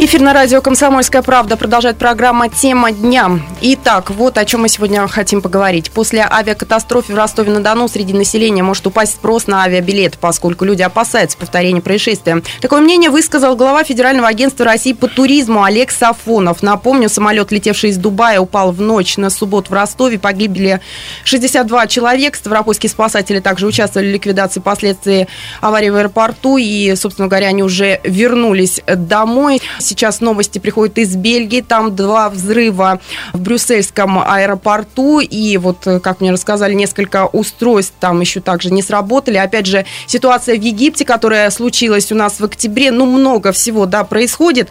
Эфир 0.00 0.20
на 0.20 0.32
радио 0.32 0.60
«Комсомольская 0.60 1.22
правда» 1.22 1.56
продолжает 1.56 1.96
программа 1.96 2.48
«Тема 2.48 2.92
дня». 2.92 3.40
Итак, 3.60 4.10
вот 4.10 4.38
о 4.38 4.44
чем 4.44 4.60
мы 4.60 4.68
сегодня 4.68 5.04
хотим 5.08 5.42
поговорить. 5.42 5.90
После 5.90 6.20
авиакатастрофы 6.20 7.12
в 7.12 7.16
Ростове-на-Дону 7.16 7.88
среди 7.88 8.12
населения 8.12 8.62
может 8.62 8.86
упасть 8.86 9.14
спрос 9.14 9.48
на 9.48 9.64
авиабилет, 9.64 10.16
поскольку 10.16 10.64
люди 10.64 10.82
опасаются 10.82 11.36
повторения 11.36 11.80
происшествия. 11.80 12.42
Такое 12.60 12.80
мнение 12.80 13.10
высказал 13.10 13.56
глава 13.56 13.82
Федерального 13.82 14.28
агентства 14.28 14.64
России 14.64 14.92
по 14.92 15.08
туризму 15.08 15.64
Олег 15.64 15.90
Сафонов. 15.90 16.62
Напомню, 16.62 17.08
самолет, 17.08 17.50
летевший 17.50 17.90
из 17.90 17.96
Дубая, 17.96 18.38
упал 18.38 18.70
в 18.70 18.80
ночь 18.80 19.16
на 19.16 19.30
субботу 19.30 19.70
в 19.70 19.72
Ростове. 19.72 20.20
Погибли 20.20 20.80
62 21.24 21.88
человека. 21.88 22.38
Ставропольские 22.38 22.88
спасатели 22.88 23.40
также 23.40 23.66
участвовали 23.66 24.10
в 24.10 24.12
ликвидации 24.12 24.60
последствий 24.60 25.26
аварии 25.60 25.88
в 25.88 25.96
аэропорту. 25.96 26.56
И, 26.56 26.94
собственно 26.94 27.26
говоря, 27.26 27.48
они 27.48 27.64
уже 27.64 28.00
вернулись 28.04 28.80
домой. 28.86 29.60
Сейчас 29.88 30.20
новости 30.20 30.58
приходят 30.58 30.98
из 30.98 31.16
Бельгии. 31.16 31.62
Там 31.62 31.96
два 31.96 32.28
взрыва 32.28 33.00
в 33.32 33.40
брюссельском 33.40 34.18
аэропорту. 34.18 35.20
И 35.20 35.56
вот, 35.56 35.78
как 36.02 36.20
мне 36.20 36.30
рассказали, 36.30 36.74
несколько 36.74 37.26
устройств 37.26 37.94
там 37.98 38.20
еще 38.20 38.40
также 38.40 38.70
не 38.70 38.82
сработали. 38.82 39.38
Опять 39.38 39.64
же, 39.64 39.86
ситуация 40.06 40.58
в 40.58 40.60
Египте, 40.60 41.06
которая 41.06 41.48
случилась 41.50 42.12
у 42.12 42.14
нас 42.14 42.38
в 42.38 42.44
октябре. 42.44 42.90
Ну, 42.90 43.06
много 43.06 43.52
всего, 43.52 43.86
да, 43.86 44.04
происходит. 44.04 44.68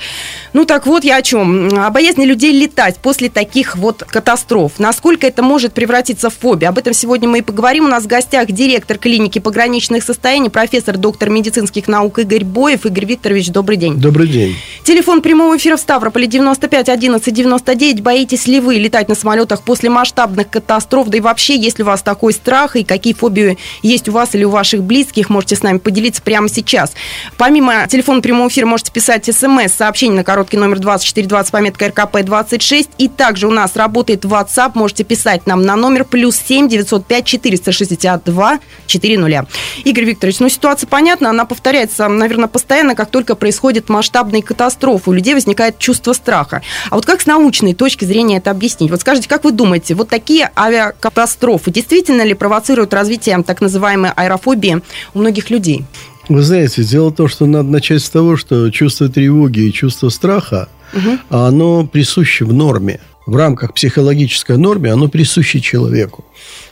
Ну, 0.53 0.65
так 0.65 0.85
вот 0.85 1.03
я 1.03 1.15
о 1.15 1.21
чем. 1.23 1.69
О 1.79 1.89
боязни 1.89 2.25
людей 2.25 2.51
летать 2.51 2.97
после 2.97 3.29
таких 3.29 3.75
вот 3.75 4.03
катастроф. 4.03 4.73
Насколько 4.77 5.25
это 5.25 5.41
может 5.41 5.73
превратиться 5.73 6.29
в 6.29 6.35
фобию? 6.35 6.69
Об 6.69 6.77
этом 6.77 6.93
сегодня 6.93 7.27
мы 7.27 7.39
и 7.39 7.41
поговорим. 7.41 7.85
У 7.85 7.87
нас 7.87 8.03
в 8.03 8.07
гостях 8.07 8.51
директор 8.51 8.99
клиники 8.99 9.39
пограничных 9.39 10.03
состояний, 10.03 10.51
профессор, 10.51 10.97
доктор 10.97 11.31
медицинских 11.31 11.87
наук 11.87 12.19
Игорь 12.19 12.43
Боев. 12.43 12.85
Игорь 12.85 13.05
Викторович, 13.05 13.47
добрый 13.47 13.77
день. 13.77 13.95
Добрый 13.95 14.27
день. 14.27 14.55
Телефон 14.83 15.06
Телефон 15.07 15.21
прямого 15.21 15.55
эфира 15.55 15.77
в 15.77 15.79
Ставрополе 15.79 16.27
95 16.27 16.89
11 16.89 17.33
99. 17.33 18.01
Боитесь 18.01 18.45
ли 18.45 18.59
вы 18.59 18.75
летать 18.75 19.07
на 19.07 19.15
самолетах 19.15 19.61
после 19.61 19.89
масштабных 19.89 20.49
катастроф? 20.49 21.07
Да 21.07 21.17
и 21.17 21.21
вообще, 21.21 21.55
есть 21.55 21.77
ли 21.77 21.85
у 21.85 21.87
вас 21.87 22.01
такой 22.01 22.33
страх 22.33 22.75
и 22.75 22.83
какие 22.83 23.13
фобии 23.13 23.57
есть 23.83 24.09
у 24.09 24.11
вас 24.11 24.35
или 24.35 24.43
у 24.43 24.49
ваших 24.49 24.83
близких? 24.83 25.29
Можете 25.29 25.55
с 25.55 25.63
нами 25.63 25.77
поделиться 25.77 26.21
прямо 26.21 26.49
сейчас. 26.49 26.91
Помимо 27.37 27.87
телефона 27.87 28.19
прямого 28.19 28.49
эфира 28.49 28.65
можете 28.65 28.91
писать 28.91 29.33
смс, 29.33 29.71
сообщение 29.77 30.17
на 30.17 30.23
короткий 30.25 30.57
номер 30.57 30.79
2420, 30.79 31.51
пометка 31.53 31.87
РКП 31.87 32.25
26. 32.25 32.89
И 32.97 33.07
также 33.07 33.47
у 33.47 33.51
нас 33.51 33.77
работает 33.77 34.25
WhatsApp. 34.25 34.71
Можете 34.73 35.05
писать 35.05 35.47
нам 35.47 35.61
на 35.61 35.77
номер 35.77 36.03
плюс 36.03 36.35
7 36.35 36.67
905 36.67 37.23
462 37.23 38.59
400. 38.87 39.47
Игорь 39.85 40.03
Викторович, 40.03 40.41
ну 40.41 40.49
ситуация 40.49 40.87
понятна, 40.87 41.29
она 41.29 41.45
повторяется, 41.45 42.09
наверное, 42.09 42.49
постоянно, 42.49 42.93
как 42.93 43.09
только 43.09 43.35
происходит 43.35 43.87
масштабные 43.87 44.43
катастрофы 44.43 44.96
катастроф, 44.97 45.07
у 45.07 45.13
людей 45.13 45.33
возникает 45.33 45.77
чувство 45.79 46.13
страха. 46.13 46.61
А 46.89 46.95
вот 46.95 47.05
как 47.05 47.21
с 47.21 47.25
научной 47.25 47.73
точки 47.73 48.05
зрения 48.05 48.37
это 48.37 48.51
объяснить? 48.51 48.91
Вот 48.91 49.01
скажите, 49.01 49.29
как 49.29 49.43
вы 49.43 49.51
думаете, 49.51 49.95
вот 49.95 50.09
такие 50.09 50.49
авиакатастрофы 50.55 51.71
действительно 51.71 52.25
ли 52.25 52.33
провоцируют 52.33 52.93
развитие 52.93 53.43
так 53.43 53.61
называемой 53.61 54.11
аэрофобии 54.15 54.81
у 55.13 55.19
многих 55.19 55.49
людей? 55.49 55.85
Вы 56.29 56.41
знаете, 56.41 56.83
дело 56.83 57.09
в 57.09 57.15
том, 57.15 57.29
что 57.29 57.45
надо 57.45 57.69
начать 57.69 58.01
с 58.01 58.09
того, 58.09 58.37
что 58.37 58.69
чувство 58.71 59.07
тревоги 59.07 59.61
и 59.61 59.73
чувство 59.73 60.09
страха, 60.09 60.67
угу. 60.93 61.17
оно 61.29 61.87
присуще 61.87 62.45
в 62.45 62.53
норме. 62.53 62.99
В 63.25 63.35
рамках 63.35 63.73
психологической 63.73 64.57
нормы 64.57 64.89
оно 64.89 65.07
присуще 65.09 65.59
человеку. 65.59 66.23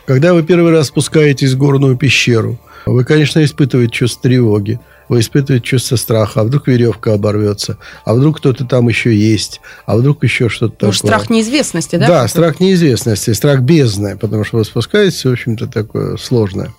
Когда 0.06 0.34
вы 0.34 0.44
первый 0.44 0.72
раз 0.72 0.88
спускаетесь 0.88 1.54
в 1.54 1.58
горную 1.58 1.98
пещеру, 1.98 2.58
вы, 2.86 3.04
конечно, 3.04 3.44
испытываете 3.44 3.92
чувство 3.92 4.30
тревоги 4.30 4.80
вы 5.10 5.20
испытываете 5.20 5.66
чувство 5.66 5.96
страха, 5.96 6.42
а 6.42 6.44
вдруг 6.44 6.68
веревка 6.68 7.14
оборвется, 7.14 7.78
а 8.04 8.14
вдруг 8.14 8.38
кто-то 8.38 8.66
там 8.66 8.88
еще 8.90 9.16
есть, 9.16 9.62
а 9.86 9.98
вдруг 9.98 10.24
еще 10.24 10.50
что-то 10.50 10.88
Может, 10.88 11.02
такое. 11.02 11.18
страх 11.18 11.30
неизвестности, 11.30 11.96
да? 11.96 12.08
Да, 12.08 12.28
страх 12.28 12.60
неизвестности, 12.60 13.32
страх 13.32 13.62
бездны, 13.62 14.18
потому 14.18 14.44
что 14.44 14.58
вы 14.58 14.66
спускаетесь, 14.66 15.26
в 15.26 15.32
общем-то, 15.32 15.68
такое 15.68 16.18
сложное. 16.18 16.74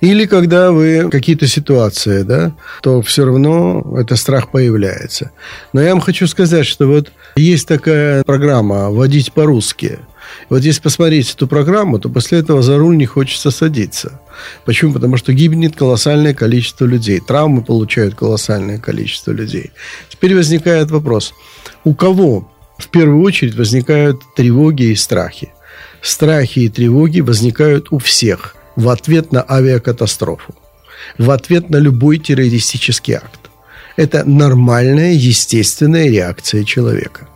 Или 0.00 0.24
когда 0.24 0.72
вы 0.72 1.08
какие-то 1.10 1.46
ситуации, 1.46 2.22
да, 2.22 2.52
то 2.82 3.02
все 3.02 3.26
равно 3.26 3.96
это 3.98 4.16
страх 4.16 4.50
появляется. 4.50 5.30
Но 5.74 5.82
я 5.82 5.90
вам 5.90 6.00
хочу 6.00 6.26
сказать, 6.26 6.66
что 6.66 6.86
вот 6.86 7.12
есть 7.36 7.68
такая 7.68 8.24
программа 8.24 8.90
«Водить 8.90 9.32
по-русски». 9.32 9.98
Вот 10.48 10.62
если 10.62 10.80
посмотреть 10.80 11.34
эту 11.34 11.46
программу, 11.46 11.98
то 11.98 12.08
после 12.08 12.38
этого 12.38 12.62
за 12.62 12.78
руль 12.78 12.96
не 12.96 13.06
хочется 13.06 13.50
садиться. 13.50 14.20
Почему? 14.64 14.92
Потому 14.92 15.16
что 15.16 15.32
гибнет 15.32 15.76
колоссальное 15.76 16.34
количество 16.34 16.84
людей. 16.84 17.20
Травмы 17.20 17.62
получают 17.62 18.14
колоссальное 18.14 18.78
количество 18.78 19.32
людей. 19.32 19.70
Теперь 20.08 20.34
возникает 20.34 20.90
вопрос. 20.90 21.34
У 21.84 21.94
кого 21.94 22.50
в 22.78 22.88
первую 22.88 23.22
очередь 23.22 23.54
возникают 23.54 24.22
тревоги 24.36 24.84
и 24.84 24.96
страхи? 24.96 25.52
Страхи 26.02 26.60
и 26.60 26.68
тревоги 26.68 27.20
возникают 27.20 27.88
у 27.90 27.98
всех 27.98 28.56
в 28.76 28.88
ответ 28.88 29.32
на 29.32 29.44
авиакатастрофу, 29.48 30.54
в 31.18 31.30
ответ 31.30 31.70
на 31.70 31.76
любой 31.76 32.18
террористический 32.18 33.14
акт. 33.14 33.40
Это 33.96 34.24
нормальная, 34.24 35.12
естественная 35.12 36.08
реакция 36.08 36.64
человека. 36.64 37.28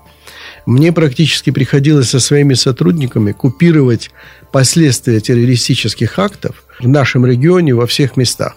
Мне 0.66 0.92
практически 0.92 1.50
приходилось 1.50 2.10
со 2.10 2.20
своими 2.20 2.54
сотрудниками 2.54 3.32
купировать 3.32 4.10
последствия 4.50 5.20
террористических 5.20 6.18
актов 6.18 6.64
в 6.80 6.88
нашем 6.88 7.26
регионе 7.26 7.74
во 7.74 7.86
всех 7.86 8.16
местах. 8.16 8.54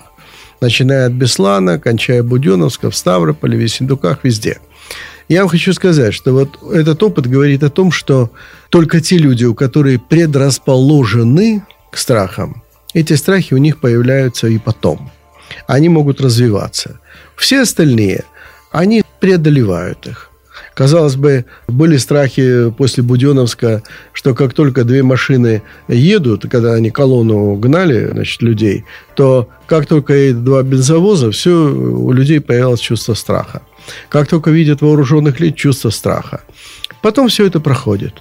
Начиная 0.61 1.07
от 1.07 1.13
Беслана, 1.13 1.79
кончая 1.79 2.23
Буденовска, 2.23 2.89
в 2.89 2.95
Ставрополе, 2.95 3.57
в 3.57 3.61
Весендуках, 3.61 4.19
везде. 4.23 4.59
Я 5.27 5.41
вам 5.41 5.49
хочу 5.49 5.73
сказать, 5.73 6.13
что 6.13 6.31
вот 6.31 6.73
этот 6.73 7.03
опыт 7.03 7.27
говорит 7.27 7.61
о 7.63 7.69
том, 7.69 7.91
что 7.91 8.31
только 8.69 9.01
те 9.01 9.17
люди, 9.17 9.43
у 9.43 9.53
которых 9.53 10.07
предрасположены 10.07 11.63
к 11.91 11.97
страхам, 11.97 12.63
эти 12.93 13.13
страхи 13.13 13.53
у 13.53 13.57
них 13.57 13.79
появляются 13.79 14.47
и 14.47 14.57
потом. 14.57 15.11
Они 15.67 15.89
могут 15.89 16.21
развиваться. 16.21 16.99
Все 17.35 17.61
остальные, 17.61 18.23
они 18.71 19.03
преодолевают 19.19 20.07
их. 20.07 20.26
Казалось 20.77 21.15
бы, 21.15 21.45
были 21.67 21.97
страхи 21.97 22.69
после 22.69 23.01
Буденовска, 23.01 23.81
что 24.13 24.35
как 24.35 24.53
только 24.53 24.83
две 24.83 25.01
машины 25.01 25.63
едут, 25.87 26.45
когда 26.47 26.73
они 26.73 26.91
колонну 26.91 27.55
гнали, 27.55 28.11
значит, 28.11 28.43
людей, 28.43 28.85
то 29.15 29.49
как 29.65 29.87
только 29.87 30.13
едут 30.13 30.43
два 30.43 30.61
бензовоза, 30.61 31.31
все, 31.31 31.49
у 31.51 32.11
людей 32.11 32.39
появилось 32.39 32.79
чувство 32.79 33.15
страха. 33.15 33.63
Как 34.07 34.27
только 34.27 34.51
видят 34.51 34.81
вооруженных 34.81 35.39
лиц, 35.39 35.55
чувство 35.55 35.89
страха. 35.89 36.41
Потом 37.01 37.29
все 37.29 37.47
это 37.47 37.59
проходит 37.59 38.13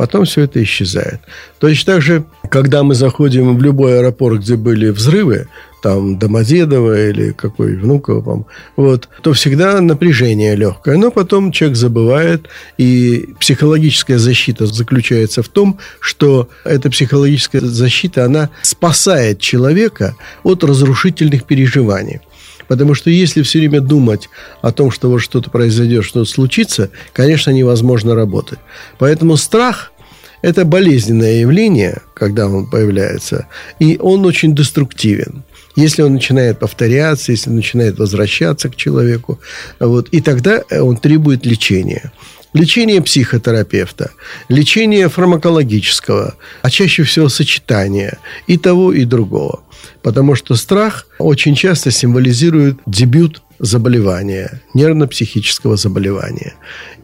потом 0.00 0.24
все 0.24 0.44
это 0.44 0.62
исчезает. 0.62 1.20
Точно 1.58 1.92
так 1.92 2.02
же, 2.02 2.24
когда 2.48 2.82
мы 2.82 2.94
заходим 2.94 3.58
в 3.58 3.62
любой 3.62 3.98
аэропорт, 3.98 4.40
где 4.40 4.56
были 4.56 4.88
взрывы, 4.88 5.48
там 5.80 6.18
Домодедово 6.18 7.10
или 7.10 7.32
какой 7.32 7.76
Внуково, 7.76 8.22
там, 8.22 8.46
вот, 8.76 9.08
то 9.22 9.32
всегда 9.32 9.80
напряжение 9.80 10.56
легкое. 10.56 10.96
Но 10.96 11.10
потом 11.10 11.52
человек 11.52 11.76
забывает, 11.76 12.48
и 12.78 13.34
психологическая 13.38 14.18
защита 14.18 14.66
заключается 14.66 15.42
в 15.42 15.48
том, 15.48 15.78
что 16.00 16.48
эта 16.64 16.90
психологическая 16.90 17.62
защита, 17.62 18.24
она 18.24 18.50
спасает 18.62 19.40
человека 19.40 20.16
от 20.42 20.64
разрушительных 20.64 21.44
переживаний. 21.44 22.20
Потому 22.68 22.94
что 22.94 23.10
если 23.10 23.42
все 23.42 23.58
время 23.58 23.80
думать 23.80 24.28
о 24.62 24.70
том, 24.70 24.92
что 24.92 25.10
вот 25.10 25.18
что-то 25.18 25.50
произойдет, 25.50 26.04
что-то 26.04 26.30
случится, 26.30 26.90
конечно, 27.12 27.50
невозможно 27.50 28.14
работать. 28.14 28.60
Поэтому 28.98 29.36
страх– 29.36 29.92
это 30.42 30.64
болезненное 30.64 31.40
явление, 31.40 32.02
когда 32.14 32.46
он 32.46 32.70
появляется, 32.70 33.48
и 33.80 33.98
он 34.00 34.24
очень 34.24 34.54
деструктивен 34.54 35.42
если 35.76 36.02
он 36.02 36.14
начинает 36.14 36.58
повторяться, 36.58 37.32
если 37.32 37.50
начинает 37.50 37.98
возвращаться 37.98 38.68
к 38.68 38.76
человеку, 38.76 39.40
вот, 39.78 40.08
и 40.10 40.20
тогда 40.20 40.62
он 40.70 40.96
требует 40.96 41.46
лечения. 41.46 42.12
Лечение 42.52 43.00
психотерапевта, 43.00 44.10
лечение 44.48 45.08
фармакологического, 45.08 46.34
а 46.62 46.70
чаще 46.70 47.04
всего 47.04 47.28
сочетание 47.28 48.18
и 48.48 48.58
того, 48.58 48.92
и 48.92 49.04
другого. 49.04 49.62
Потому 50.02 50.34
что 50.34 50.56
страх 50.56 51.06
очень 51.18 51.54
часто 51.54 51.92
символизирует 51.92 52.78
дебют 52.86 53.42
заболевания, 53.60 54.62
нервно-психического 54.74 55.76
заболевания. 55.76 56.54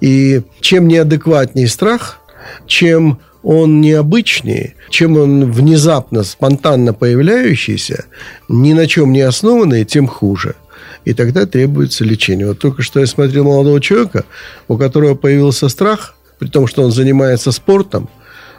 И 0.01 0.43
чем 0.61 0.89
неадекватнее 0.89 1.69
страх, 1.69 2.19
чем 2.67 3.21
он 3.47 3.81
необычнее, 3.81 4.75
чем 4.91 5.17
он 5.17 5.53
внезапно, 5.53 6.25
спонтанно 6.25 6.93
появляющийся, 6.93 8.07
ни 8.49 8.73
на 8.73 8.89
чем 8.89 9.13
не 9.13 9.21
основанный, 9.21 9.85
тем 9.85 10.09
хуже. 10.09 10.57
И 11.05 11.15
тогда 11.15 11.47
требуется 11.47 12.05
лечение. 12.05 12.49
Вот 12.49 12.59
только 12.59 12.83
что 12.83 12.99
я 12.99 13.07
смотрел 13.07 13.45
молодого 13.45 13.81
человека, 13.81 14.25
у 14.67 14.77
которого 14.77 15.15
появился 15.15 15.69
страх, 15.69 16.17
при 16.41 16.49
том, 16.49 16.67
что 16.67 16.83
он 16.83 16.91
занимается 16.91 17.53
спортом, 17.53 18.09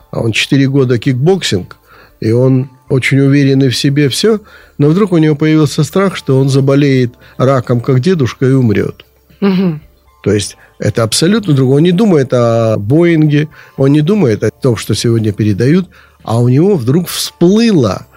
а 0.10 0.22
он 0.22 0.32
4 0.32 0.70
года 0.70 0.98
кикбоксинг, 0.98 1.76
и 2.22 2.32
он 2.32 2.70
очень 2.88 3.20
уверенный 3.20 3.68
в 3.68 3.76
себе, 3.76 4.08
все, 4.08 4.40
но 4.78 4.88
вдруг 4.88 5.12
у 5.12 5.18
него 5.18 5.36
появился 5.36 5.84
страх, 5.84 6.16
что 6.16 6.40
он 6.40 6.48
заболеет 6.48 7.14
раком, 7.38 7.82
как 7.82 8.00
дедушка, 8.00 8.46
и 8.46 8.54
умрет. 8.54 9.06
Мгм. 9.42 9.82
То 10.28 10.34
есть 10.34 10.58
это 10.78 11.04
абсолютно 11.04 11.54
другое. 11.54 11.78
Он 11.78 11.84
не 11.84 11.94
думает 11.94 12.34
о 12.34 12.76
Боинге, 12.78 13.48
он 13.78 13.94
не 13.94 14.02
думает 14.02 14.44
о 14.44 14.52
том, 14.52 14.76
что 14.76 14.94
сегодня 14.94 15.32
передают, 15.32 15.88
а 16.22 16.42
у 16.42 16.50
него 16.50 16.76
вдруг 16.76 17.08
всплыло, 17.08 18.08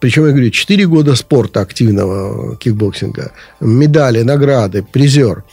причем, 0.00 0.26
я 0.26 0.32
говорю, 0.32 0.50
4 0.50 0.86
года 0.88 1.14
спорта 1.14 1.60
активного 1.60 2.56
кикбоксинга, 2.56 3.30
медали, 3.60 4.22
награды, 4.22 4.82
призер. 4.82 5.44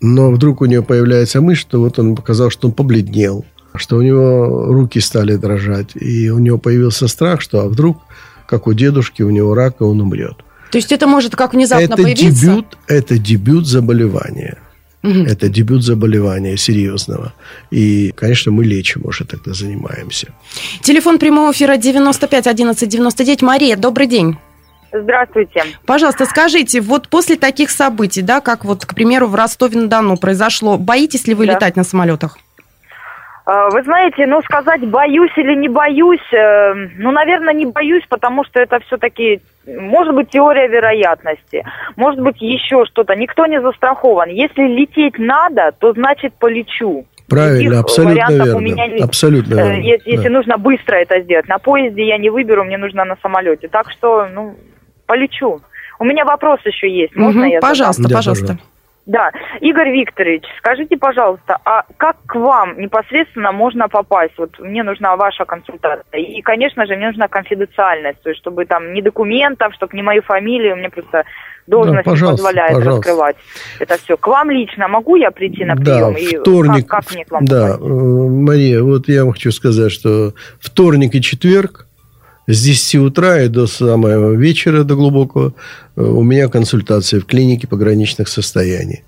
Но 0.00 0.32
вдруг 0.32 0.62
у 0.62 0.64
него 0.64 0.82
появляется 0.82 1.40
мысль, 1.40 1.60
что 1.60 1.78
вот 1.78 1.96
он 2.00 2.16
показал, 2.16 2.50
что 2.50 2.66
он 2.66 2.74
побледнел, 2.74 3.44
что 3.76 3.98
у 3.98 4.02
него 4.02 4.64
руки 4.72 4.98
стали 4.98 5.36
дрожать, 5.36 5.94
и 5.94 6.28
у 6.28 6.40
него 6.40 6.58
появился 6.58 7.06
страх, 7.06 7.40
что 7.40 7.60
а 7.60 7.68
вдруг, 7.68 7.98
как 8.48 8.66
у 8.66 8.72
дедушки, 8.72 9.22
у 9.22 9.30
него 9.30 9.54
рак, 9.54 9.76
и 9.78 9.84
он 9.84 10.00
умрет. 10.00 10.38
То 10.72 10.78
есть 10.78 10.90
это 10.90 11.06
может 11.06 11.36
как 11.36 11.54
внезапно 11.54 11.84
это 11.84 12.02
появиться? 12.02 12.46
дебют, 12.46 12.78
это 12.88 13.16
дебют 13.16 13.68
заболевания. 13.68 14.58
Мгм. 15.06 15.26
Это 15.26 15.48
дебют 15.48 15.84
заболевания 15.84 16.56
серьезного. 16.56 17.32
И, 17.70 18.12
конечно, 18.16 18.50
мы 18.52 18.64
лечим 18.64 19.02
уже 19.04 19.24
тогда 19.24 19.52
занимаемся. 19.52 20.28
Телефон 20.82 21.18
прямого 21.18 21.52
эфира 21.52 21.76
95 21.76 22.46
11 22.46 22.88
99. 22.88 23.42
Мария, 23.42 23.76
добрый 23.76 24.06
день. 24.08 24.36
Здравствуйте. 24.92 25.62
Пожалуйста, 25.84 26.26
скажите, 26.26 26.80
вот 26.80 27.08
после 27.08 27.36
таких 27.36 27.70
событий, 27.70 28.22
да, 28.22 28.40
как 28.40 28.64
вот, 28.64 28.84
к 28.86 28.94
примеру, 28.94 29.26
в 29.28 29.34
Ростове-на-Дону 29.34 30.16
произошло, 30.16 30.78
боитесь 30.78 31.26
ли 31.26 31.34
вы 31.34 31.46
Да. 31.46 31.52
летать 31.54 31.76
на 31.76 31.84
самолетах? 31.84 32.38
Э, 33.46 33.68
Вы 33.70 33.82
знаете, 33.84 34.26
ну 34.26 34.42
сказать 34.42 34.84
боюсь 34.88 35.30
или 35.36 35.54
не 35.54 35.68
боюсь, 35.68 36.32
э, 36.32 36.74
ну, 36.98 37.10
наверное, 37.12 37.54
не 37.54 37.66
боюсь, 37.66 38.04
потому 38.08 38.44
что 38.44 38.60
это 38.60 38.80
все-таки, 38.86 39.40
может 39.66 40.14
быть, 40.14 40.30
теория 40.30 40.66
вероятности, 40.68 41.64
может 41.96 42.20
быть, 42.20 42.40
еще 42.40 42.84
что-то. 42.86 43.14
Никто 43.14 43.46
не 43.46 43.60
застрахован. 43.60 44.30
Если 44.30 44.62
лететь 44.62 45.18
надо, 45.18 45.72
то 45.78 45.92
значит 45.92 46.34
полечу. 46.34 47.06
Правильно, 47.28 47.58
Других 47.70 47.80
абсолютно 47.80 48.14
вариантов 48.14 48.46
верно. 48.46 48.56
у 48.56 48.60
меня 48.60 48.86
нет. 48.86 49.02
Абсолютно 49.02 49.54
Э, 49.54 49.56
верно. 49.56 49.80
Если, 49.82 50.10
если 50.10 50.28
да. 50.28 50.34
нужно 50.34 50.58
быстро 50.58 50.96
это 50.96 51.20
сделать. 51.20 51.48
На 51.48 51.58
поезде 51.58 52.04
я 52.06 52.18
не 52.18 52.30
выберу, 52.30 52.64
мне 52.64 52.78
нужно 52.78 53.04
на 53.04 53.16
самолете. 53.22 53.68
Так 53.68 53.90
что, 53.90 54.26
ну, 54.32 54.54
полечу. 55.06 55.60
У 55.98 56.04
меня 56.04 56.24
вопрос 56.24 56.60
еще 56.64 56.88
есть. 56.90 57.16
Можно 57.16 57.40
Мгм, 57.42 57.48
я 57.50 57.60
задам? 57.60 57.70
Пожалуйста, 57.70 58.02
Да, 58.08 58.14
пожалуйста. 58.16 58.58
Да, 59.06 59.30
Игорь 59.60 59.90
Викторович, 59.92 60.42
скажите, 60.58 60.96
пожалуйста, 60.96 61.58
а 61.64 61.84
как 61.96 62.16
к 62.26 62.34
вам 62.34 62.76
непосредственно 62.80 63.52
можно 63.52 63.88
попасть? 63.88 64.32
Вот 64.36 64.58
мне 64.58 64.82
нужна 64.82 65.14
ваша 65.16 65.44
консультация. 65.44 66.04
И, 66.20 66.42
конечно 66.42 66.86
же, 66.86 66.96
мне 66.96 67.06
нужна 67.06 67.28
конфиденциальность, 67.28 68.20
то 68.22 68.30
есть 68.30 68.40
чтобы 68.40 68.64
там 68.66 68.92
ни 68.94 69.00
документов, 69.00 69.74
чтобы 69.74 69.96
не 69.96 70.02
мою 70.02 70.22
фамилию, 70.22 70.76
мне 70.76 70.90
просто 70.90 71.22
должность 71.68 72.04
Да, 72.04 72.10
не 72.10 72.14
пожалуйста, 72.14 72.36
позволяет 72.44 72.74
пожалуйста. 72.74 73.08
раскрывать 73.10 73.36
это 73.78 73.98
все. 73.98 74.16
К 74.16 74.26
вам 74.26 74.50
лично 74.50 74.88
могу 74.88 75.14
я 75.16 75.30
прийти 75.30 75.64
на 75.64 75.76
прием? 75.76 76.12
Да, 76.14 76.18
И 76.18 76.36
вторник. 76.38 76.88
как, 76.88 77.04
как 77.04 77.14
мне 77.14 77.24
к 77.24 77.30
вам 77.30 77.44
да, 77.44 77.72
попасть? 77.78 77.82
э, 77.82 77.88
Мария, 77.88 78.82
вот 78.82 79.08
я 79.08 79.22
вам 79.24 79.32
хочу 79.32 79.52
сказать, 79.52 79.92
что 79.92 80.32
вторник 80.60 81.14
и 81.14 81.22
четверг 81.22 81.85
с 82.46 82.62
10 82.62 82.94
утра 82.96 83.42
и 83.42 83.48
до 83.48 83.66
самого 83.66 84.34
вечера, 84.34 84.84
до 84.84 84.94
глубокого, 84.94 85.52
э, 85.96 86.02
у 86.02 86.22
меня 86.22 86.48
консультация 86.48 87.20
в 87.20 87.24
клинике 87.24 87.66
пограничных 87.66 88.28
состояний. 88.28 89.02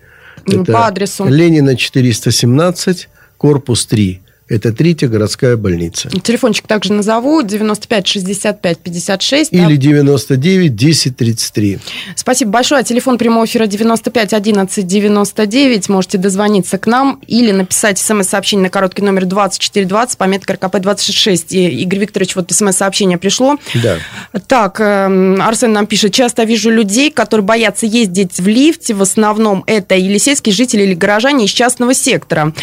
Ну, 0.47 0.65
по 0.65 0.87
адресу. 0.87 1.27
Ленина 1.27 1.77
417, 1.77 3.09
корпус 3.37 3.87
3. 3.87 4.21
Это 4.49 4.73
третья 4.73 5.09
городская 5.09 5.57
больница. 5.57 6.09
Телефончик 6.23 6.67
также 6.67 6.95
назову 6.95 7.43
95 7.43 8.07
65 8.07 8.79
56. 8.79 9.53
да. 9.53 9.67
Или 9.67 9.77
99 9.77 10.75
10 10.75 11.17
33. 11.17 11.79
Спасибо 12.17 12.53
большое. 12.53 12.83
Телефон 12.83 13.19
прямого 13.19 13.45
эфира 13.45 13.67
95 13.67 14.33
11 14.33 14.87
99. 14.87 15.89
Можете 15.91 16.19
дозвониться 16.19 16.79
к 16.79 16.87
нам 16.87 17.21
или 17.27 17.53
написать 17.53 17.99
смс-сообщение 17.99 18.65
на 18.65 18.71
короткий 18.71 19.03
номер 19.03 19.27
2420, 19.27 20.17
пометка 20.17 20.55
РКП 20.55 20.79
26. 20.79 21.53
И, 21.53 21.69
Игорь 21.83 22.01
Викторович, 22.01 22.37
вот 22.37 22.51
смс-сообщение 22.51 23.19
пришло. 23.19 23.59
Да. 23.75 23.99
Так, 24.47 24.81
эм, 24.81 25.43
Арсен 25.43 25.73
нам 25.73 25.87
пишет, 25.87 26.15
часто 26.15 26.45
вижу 26.45 26.71
людей, 26.71 27.11
которые 27.11 27.45
боятся 27.45 27.85
ездить 27.85 28.41
в 28.41 28.49
лифте, 28.49 28.95
в 28.95 29.03
основном 29.03 29.63
это 29.67 29.95
или 29.95 30.17
сельские 30.17 30.55
жители, 30.55 30.85
или 30.85 30.95
горожане 30.95 31.45
из 31.45 31.51
частного 31.51 31.93
сектора. 31.93 32.55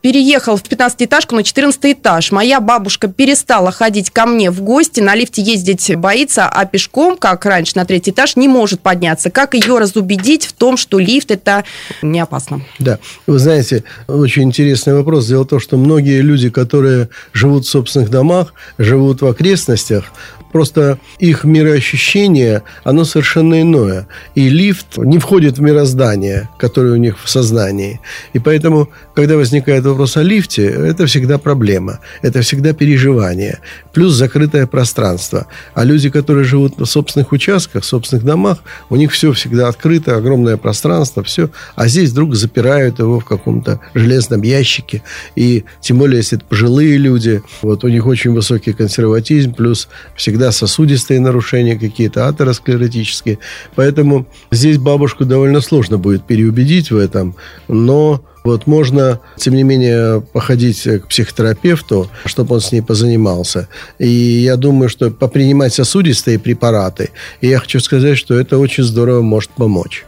Переехал 0.00 0.56
в 0.56 0.62
15-этажку 0.62 1.34
на 1.34 1.42
14 1.42 1.80
этаж. 1.86 2.30
Моя 2.30 2.60
бабушка 2.60 3.08
перестала 3.08 3.72
ходить 3.72 4.10
ко 4.10 4.26
мне 4.26 4.50
в 4.50 4.60
гости, 4.60 5.00
на 5.00 5.14
лифте 5.14 5.42
ездить 5.42 5.96
боится, 5.96 6.48
а 6.48 6.64
пешком, 6.64 7.16
как 7.16 7.44
раньше, 7.44 7.72
на 7.76 7.84
третий 7.84 8.10
этаж 8.10 8.36
не 8.36 8.48
может 8.48 8.80
подняться. 8.80 9.30
Как 9.30 9.54
ее 9.54 9.78
разубедить 9.78 10.46
в 10.46 10.52
том, 10.52 10.76
что 10.76 10.98
лифт 10.98 11.30
это 11.30 11.64
не 12.02 12.20
опасно? 12.20 12.62
Да, 12.78 12.98
вы 13.26 13.38
знаете, 13.38 13.84
очень 14.06 14.44
интересный 14.44 14.94
вопрос. 14.94 15.26
Дело 15.26 15.44
в 15.44 15.48
том, 15.48 15.60
что 15.60 15.76
многие 15.76 16.20
люди, 16.20 16.50
которые 16.50 17.08
живут 17.32 17.66
в 17.66 17.68
собственных 17.68 18.10
домах, 18.10 18.54
живут 18.78 19.22
в 19.22 19.26
окрестностях, 19.26 20.04
просто 20.52 20.98
их 21.18 21.44
мироощущение, 21.44 22.62
оно 22.84 23.04
совершенно 23.04 23.60
иное. 23.60 24.06
И 24.34 24.48
лифт 24.48 24.98
не 24.98 25.18
входит 25.18 25.58
в 25.58 25.62
мироздание, 25.62 26.48
которое 26.58 26.92
у 26.94 26.96
них 26.96 27.18
в 27.22 27.28
сознании. 27.28 28.00
И 28.32 28.38
поэтому, 28.38 28.88
когда 29.14 29.36
возникает 29.36 29.84
вопрос 29.84 30.16
о 30.16 30.22
лифте, 30.22 30.66
это 30.66 31.06
всегда 31.06 31.38
проблема. 31.38 32.00
Это 32.22 32.40
всегда 32.42 32.72
переживание. 32.72 33.58
Плюс 33.92 34.12
закрытое 34.14 34.66
пространство. 34.66 35.46
А 35.74 35.84
люди, 35.84 36.10
которые 36.10 36.44
живут 36.44 36.78
в 36.78 36.86
собственных 36.86 37.32
участках, 37.32 37.82
в 37.82 37.86
собственных 37.86 38.24
домах, 38.24 38.58
у 38.90 38.96
них 38.96 39.12
все 39.12 39.32
всегда 39.32 39.68
открыто, 39.68 40.16
огромное 40.16 40.56
пространство, 40.56 41.22
все. 41.22 41.50
А 41.74 41.88
здесь 41.88 42.10
вдруг 42.10 42.34
запирают 42.34 42.98
его 42.98 43.20
в 43.20 43.24
каком-то 43.24 43.80
железном 43.94 44.42
ящике. 44.42 45.02
И 45.36 45.64
тем 45.80 45.98
более, 45.98 46.18
если 46.18 46.38
это 46.38 46.46
пожилые 46.46 46.96
люди, 46.96 47.42
вот 47.62 47.84
у 47.84 47.88
них 47.88 48.06
очень 48.06 48.32
высокий 48.32 48.72
консерватизм, 48.72 49.54
плюс 49.54 49.88
всегда 50.16 50.37
сосудистые 50.52 51.20
нарушения 51.20 51.78
какие-то, 51.78 52.28
атеросклеротические. 52.28 53.38
Поэтому 53.74 54.26
здесь 54.50 54.78
бабушку 54.78 55.24
довольно 55.24 55.60
сложно 55.60 55.98
будет 55.98 56.24
переубедить 56.24 56.90
в 56.90 56.96
этом, 56.96 57.36
но 57.68 58.22
вот 58.44 58.66
можно, 58.66 59.20
тем 59.36 59.54
не 59.54 59.62
менее, 59.62 60.22
походить 60.32 60.82
к 60.82 61.08
психотерапевту, 61.08 62.10
чтобы 62.24 62.54
он 62.54 62.60
с 62.60 62.72
ней 62.72 62.80
позанимался. 62.80 63.68
И 63.98 64.08
я 64.08 64.56
думаю, 64.56 64.88
что 64.88 65.10
попринимать 65.10 65.74
сосудистые 65.74 66.38
препараты, 66.38 67.10
и 67.40 67.48
я 67.48 67.58
хочу 67.58 67.80
сказать, 67.80 68.16
что 68.16 68.38
это 68.38 68.58
очень 68.58 68.84
здорово 68.84 69.22
может 69.22 69.50
помочь. 69.50 70.06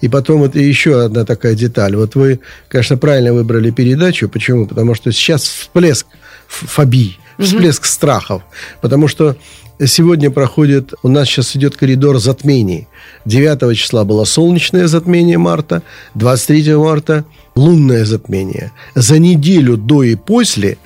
И 0.00 0.08
потом 0.08 0.40
вот 0.40 0.54
еще 0.54 1.02
одна 1.02 1.24
такая 1.24 1.54
деталь. 1.54 1.96
Вот 1.96 2.14
вы, 2.14 2.40
конечно, 2.68 2.96
правильно 2.96 3.32
выбрали 3.32 3.70
передачу. 3.70 4.28
Почему? 4.28 4.66
Потому 4.66 4.94
что 4.94 5.10
сейчас 5.12 5.42
всплеск 5.42 6.06
фобий, 6.46 7.18
всплеск 7.38 7.84
страхов. 7.84 8.42
Потому 8.80 9.08
что 9.08 9.36
сегодня 9.84 10.30
проходит, 10.30 10.94
у 11.02 11.08
нас 11.08 11.28
сейчас 11.28 11.56
идет 11.56 11.76
коридор 11.76 12.18
затмений. 12.18 12.88
9 13.24 13.76
числа 13.76 14.04
было 14.04 14.24
солнечное 14.24 14.86
затмение 14.86 15.38
марта, 15.38 15.82
23 16.14 16.76
марта 16.76 17.24
лунное 17.54 18.04
затмение. 18.04 18.72
За 18.94 19.18
неделю 19.18 19.76
до 19.76 20.02
и 20.02 20.14
после 20.14 20.78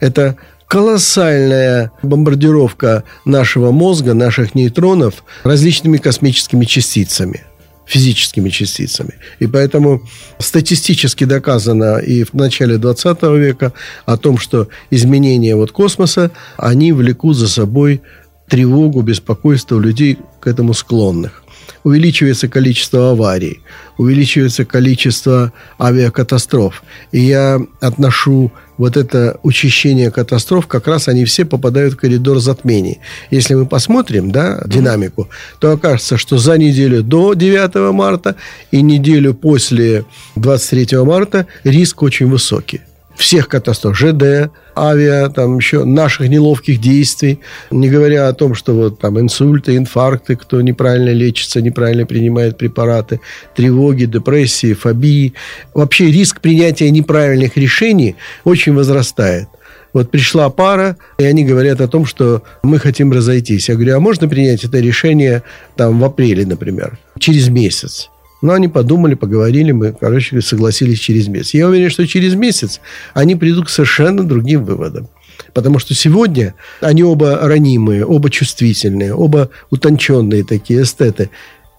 это 0.00 0.36
колоссальная 0.66 1.92
бомбардировка 2.02 3.04
нашего 3.24 3.72
мозга, 3.72 4.14
наших 4.14 4.54
нейтронов 4.54 5.22
различными 5.44 5.98
космическими 5.98 6.64
частицами 6.64 7.44
физическими 7.92 8.48
частицами. 8.48 9.14
И 9.38 9.46
поэтому 9.46 10.02
статистически 10.38 11.24
доказано 11.24 11.98
и 11.98 12.24
в 12.24 12.32
начале 12.32 12.78
20 12.78 13.22
века 13.22 13.72
о 14.06 14.16
том, 14.16 14.38
что 14.38 14.68
изменения 14.90 15.54
вот 15.56 15.72
космоса, 15.72 16.30
они 16.56 16.92
влекут 16.92 17.36
за 17.36 17.48
собой 17.48 18.00
тревогу, 18.48 19.02
беспокойство 19.02 19.76
у 19.76 19.80
людей 19.80 20.18
к 20.40 20.46
этому 20.46 20.74
склонных. 20.74 21.42
Увеличивается 21.84 22.48
количество 22.48 23.10
аварий, 23.10 23.60
увеличивается 23.98 24.64
количество 24.64 25.52
авиакатастроф. 25.78 26.82
И 27.12 27.20
я 27.20 27.60
отношу 27.80 28.52
вот 28.82 28.96
это 28.96 29.38
учащение 29.44 30.10
катастроф, 30.10 30.66
как 30.66 30.88
раз 30.88 31.06
они 31.06 31.24
все 31.24 31.44
попадают 31.44 31.94
в 31.94 31.96
коридор 31.96 32.40
затмений. 32.40 32.98
Если 33.30 33.54
мы 33.54 33.64
посмотрим 33.64 34.32
да, 34.32 34.60
динамику, 34.66 35.28
то 35.60 35.70
окажется, 35.70 36.16
что 36.16 36.36
за 36.36 36.58
неделю 36.58 37.04
до 37.04 37.34
9 37.34 37.92
марта 37.94 38.34
и 38.72 38.82
неделю 38.82 39.34
после 39.34 40.04
23 40.34 40.98
марта 40.98 41.46
риск 41.62 42.02
очень 42.02 42.26
высокий 42.26 42.80
всех 43.22 43.48
катастроф, 43.48 43.96
ЖД, 43.96 44.50
авиа, 44.76 45.28
там 45.28 45.58
еще 45.58 45.84
наших 45.84 46.28
неловких 46.28 46.80
действий, 46.80 47.38
не 47.70 47.88
говоря 47.88 48.28
о 48.28 48.32
том, 48.32 48.54
что 48.54 48.74
вот 48.74 48.98
там 48.98 49.18
инсульты, 49.20 49.76
инфаркты, 49.76 50.36
кто 50.36 50.60
неправильно 50.60 51.10
лечится, 51.10 51.62
неправильно 51.62 52.04
принимает 52.04 52.58
препараты, 52.58 53.20
тревоги, 53.54 54.06
депрессии, 54.06 54.74
фобии. 54.74 55.34
Вообще 55.72 56.10
риск 56.10 56.40
принятия 56.40 56.90
неправильных 56.90 57.56
решений 57.56 58.16
очень 58.44 58.74
возрастает. 58.74 59.48
Вот 59.92 60.10
пришла 60.10 60.50
пара, 60.50 60.96
и 61.18 61.24
они 61.24 61.44
говорят 61.44 61.80
о 61.80 61.88
том, 61.88 62.06
что 62.06 62.42
мы 62.62 62.78
хотим 62.78 63.12
разойтись. 63.12 63.68
Я 63.68 63.76
говорю, 63.76 63.96
а 63.96 64.00
можно 64.00 64.28
принять 64.28 64.64
это 64.64 64.80
решение 64.80 65.42
там 65.76 66.00
в 66.00 66.04
апреле, 66.04 66.44
например, 66.46 66.98
через 67.18 67.48
месяц? 67.48 68.08
Но 68.42 68.52
они 68.52 68.68
подумали, 68.68 69.14
поговорили, 69.14 69.70
мы, 69.70 69.92
короче, 69.92 70.40
согласились 70.42 70.98
через 70.98 71.28
месяц. 71.28 71.54
Я 71.54 71.68
уверен, 71.68 71.90
что 71.90 72.06
через 72.06 72.34
месяц 72.34 72.80
они 73.14 73.36
придут 73.36 73.66
к 73.66 73.70
совершенно 73.70 74.24
другим 74.24 74.64
выводам. 74.64 75.08
Потому 75.54 75.78
что 75.78 75.94
сегодня 75.94 76.54
они 76.80 77.04
оба 77.04 77.38
ранимые, 77.40 78.04
оба 78.04 78.30
чувствительные, 78.30 79.14
оба 79.14 79.50
утонченные 79.70 80.44
такие 80.44 80.82
эстеты. 80.82 81.30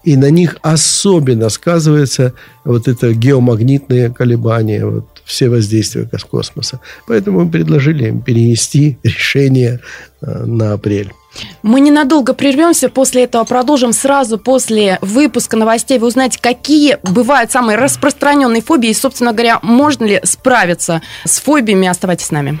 И 0.04 0.16
на 0.16 0.30
них 0.30 0.56
особенно 0.62 1.48
сказывается 1.48 2.34
вот 2.64 2.88
это 2.88 3.12
геомагнитные 3.12 4.10
колебания, 4.10 4.84
вот 4.84 5.06
все 5.24 5.48
воздействия 5.48 6.08
космоса. 6.30 6.80
Поэтому 7.06 7.44
мы 7.44 7.50
предложили 7.50 8.08
им 8.08 8.20
перенести 8.20 8.98
решение 9.02 9.80
э, 10.20 10.44
на 10.44 10.74
апрель. 10.74 11.12
Мы 11.62 11.80
ненадолго 11.80 12.34
прервемся, 12.34 12.88
после 12.88 13.24
этого 13.24 13.44
продолжим 13.44 13.92
сразу 13.92 14.38
после 14.38 14.98
выпуска 15.00 15.56
новостей. 15.56 15.98
Вы 15.98 16.08
узнаете, 16.08 16.38
какие 16.40 16.98
бывают 17.02 17.50
самые 17.50 17.76
распространенные 17.76 18.62
фобии, 18.62 18.90
и, 18.90 18.94
собственно 18.94 19.32
говоря, 19.32 19.58
можно 19.62 20.04
ли 20.04 20.20
справиться 20.22 21.02
с 21.24 21.40
фобиями. 21.40 21.88
Оставайтесь 21.88 22.26
с 22.26 22.30
нами. 22.30 22.60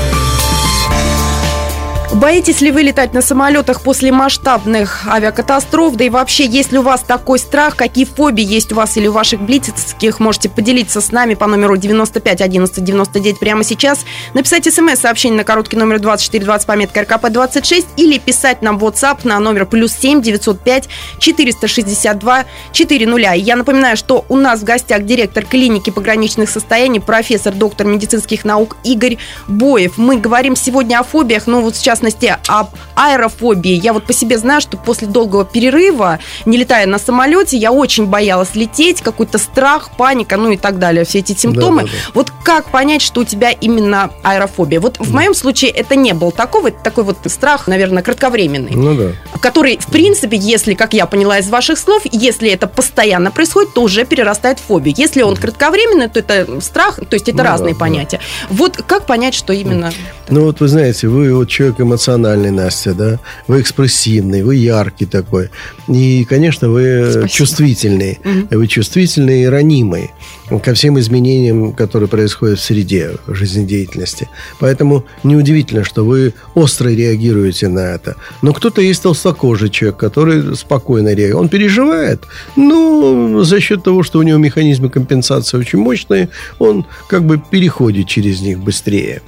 Боитесь 2.13 2.59
ли 2.59 2.71
вы 2.71 2.81
летать 2.81 3.13
на 3.13 3.21
самолетах 3.21 3.81
после 3.81 4.11
масштабных 4.11 5.07
авиакатастроф? 5.07 5.95
Да 5.95 6.03
и 6.03 6.09
вообще, 6.09 6.45
есть 6.45 6.73
ли 6.73 6.77
у 6.77 6.81
вас 6.81 7.03
такой 7.03 7.39
страх? 7.39 7.77
Какие 7.77 8.03
фобии 8.03 8.43
есть 8.43 8.73
у 8.73 8.75
вас 8.75 8.97
или 8.97 9.07
у 9.07 9.13
ваших 9.13 9.39
близких? 9.39 10.19
Можете 10.19 10.49
поделиться 10.49 10.99
с 10.99 11.13
нами 11.13 11.35
по 11.35 11.47
номеру 11.47 11.77
95 11.77 12.41
11 12.41 12.83
99 12.83 13.39
прямо 13.39 13.63
сейчас. 13.63 13.99
Написать 14.33 14.65
смс-сообщение 14.65 15.37
на 15.37 15.45
короткий 15.45 15.77
номер 15.77 15.99
2420 15.99 16.67
пометка 16.67 17.03
РКП 17.03 17.29
26 17.29 17.87
или 17.95 18.17
писать 18.17 18.61
нам 18.61 18.77
в 18.77 18.83
WhatsApp 18.83 19.19
на 19.23 19.39
номер 19.39 19.65
плюс 19.65 19.93
7 19.93 20.21
905 20.21 20.89
462 21.17 22.45
400. 22.73 23.33
И 23.35 23.39
я 23.39 23.55
напоминаю, 23.55 23.95
что 23.95 24.25
у 24.27 24.35
нас 24.35 24.59
в 24.59 24.63
гостях 24.65 25.05
директор 25.05 25.45
клиники 25.45 25.91
пограничных 25.91 26.49
состояний, 26.49 26.99
профессор, 26.99 27.53
доктор 27.53 27.87
медицинских 27.87 28.43
наук 28.43 28.75
Игорь 28.83 29.17
Боев. 29.47 29.97
Мы 29.97 30.17
говорим 30.17 30.57
сегодня 30.57 30.99
о 30.99 31.03
фобиях, 31.03 31.47
но 31.47 31.61
вот 31.61 31.77
сейчас 31.77 32.00
частности, 32.01 32.35
об 32.47 32.69
аэрофобии. 32.95 33.73
Я 33.73 33.93
вот 33.93 34.05
по 34.05 34.13
себе 34.13 34.37
знаю, 34.37 34.61
что 34.61 34.77
после 34.77 35.07
долгого 35.07 35.45
перерыва, 35.45 36.19
не 36.45 36.57
летая 36.57 36.87
на 36.87 36.97
самолете, 36.97 37.57
я 37.57 37.71
очень 37.71 38.07
боялась 38.07 38.55
лететь, 38.55 39.01
какой-то 39.01 39.37
страх, 39.37 39.91
паника, 39.97 40.37
ну 40.37 40.51
и 40.51 40.57
так 40.57 40.79
далее, 40.79 41.05
все 41.05 41.19
эти 41.19 41.33
симптомы. 41.33 41.83
Да, 41.83 41.87
да, 41.87 41.93
да. 41.93 42.11
Вот 42.13 42.31
как 42.43 42.71
понять, 42.71 43.01
что 43.01 43.21
у 43.21 43.23
тебя 43.23 43.51
именно 43.51 44.11
аэрофобия? 44.23 44.79
Вот 44.79 44.97
в 44.99 45.13
моем 45.13 45.33
случае 45.33 45.71
это 45.71 45.95
не 45.95 46.13
был 46.13 46.31
такого, 46.31 46.69
это 46.69 46.83
такой 46.83 47.03
вот 47.03 47.17
страх, 47.25 47.67
наверное, 47.67 48.03
кратковременный. 48.03 48.71
Ну 48.73 48.95
да. 48.95 49.39
Который, 49.39 49.77
в 49.77 49.87
принципе, 49.87 50.37
если, 50.37 50.73
как 50.73 50.93
я 50.93 51.05
поняла 51.05 51.39
из 51.39 51.49
ваших 51.49 51.77
слов, 51.77 52.03
если 52.11 52.49
это 52.49 52.67
постоянно 52.67 53.31
происходит, 53.31 53.73
то 53.73 53.81
уже 53.81 54.05
перерастает 54.05 54.59
в 54.59 54.63
фобию. 54.63 54.95
Если 54.97 55.21
он 55.21 55.35
кратковременный, 55.35 56.09
то 56.09 56.19
это 56.19 56.61
страх, 56.61 56.95
то 56.95 57.13
есть 57.13 57.29
это 57.29 57.39
ну, 57.39 57.43
разные 57.43 57.73
да, 57.73 57.79
понятия. 57.79 58.19
Да. 58.49 58.55
Вот 58.55 58.77
как 58.77 59.05
понять, 59.05 59.33
что 59.33 59.53
именно... 59.53 59.91
Ну 60.29 60.45
вот 60.45 60.59
вы 60.59 60.67
знаете, 60.67 61.07
вы 61.07 61.33
вот 61.33 61.49
человек 61.49 61.79
эмоциональный, 61.91 62.51
Настя, 62.51 62.93
да? 62.93 63.19
Вы 63.47 63.61
экспрессивный, 63.61 64.43
вы 64.43 64.55
яркий 64.55 65.05
такой. 65.05 65.49
И, 65.87 66.25
конечно, 66.25 66.69
вы 66.69 67.03
Спасибо. 67.03 67.29
чувствительный. 67.29 68.19
Угу. 68.23 68.59
Вы 68.59 68.67
чувствительный 68.67 69.43
и 69.43 69.45
ранимый 69.45 70.11
ко 70.59 70.73
всем 70.73 70.99
изменениям, 70.99 71.73
которые 71.73 72.09
происходят 72.09 72.59
в 72.59 72.63
среде 72.63 73.11
жизнедеятельности. 73.27 74.27
Поэтому 74.59 75.05
неудивительно, 75.23 75.83
что 75.83 76.03
вы 76.03 76.33
остро 76.55 76.89
реагируете 76.89 77.67
на 77.67 77.79
это. 77.95 78.15
Но 78.41 78.53
кто-то 78.53 78.81
есть 78.81 79.03
толстокожий 79.03 79.69
человек, 79.69 79.97
который 79.97 80.55
спокойно 80.55 81.09
реагирует. 81.09 81.35
Он 81.35 81.49
переживает, 81.49 82.23
но 82.55 83.43
за 83.43 83.59
счет 83.59 83.83
того, 83.83 84.03
что 84.03 84.19
у 84.19 84.23
него 84.23 84.37
механизмы 84.37 84.89
компенсации 84.89 85.57
очень 85.57 85.79
мощные, 85.79 86.29
он 86.59 86.85
как 87.07 87.23
бы 87.23 87.37
переходит 87.39 88.07
через 88.07 88.41
них 88.41 88.59
быстрее. 88.59 89.21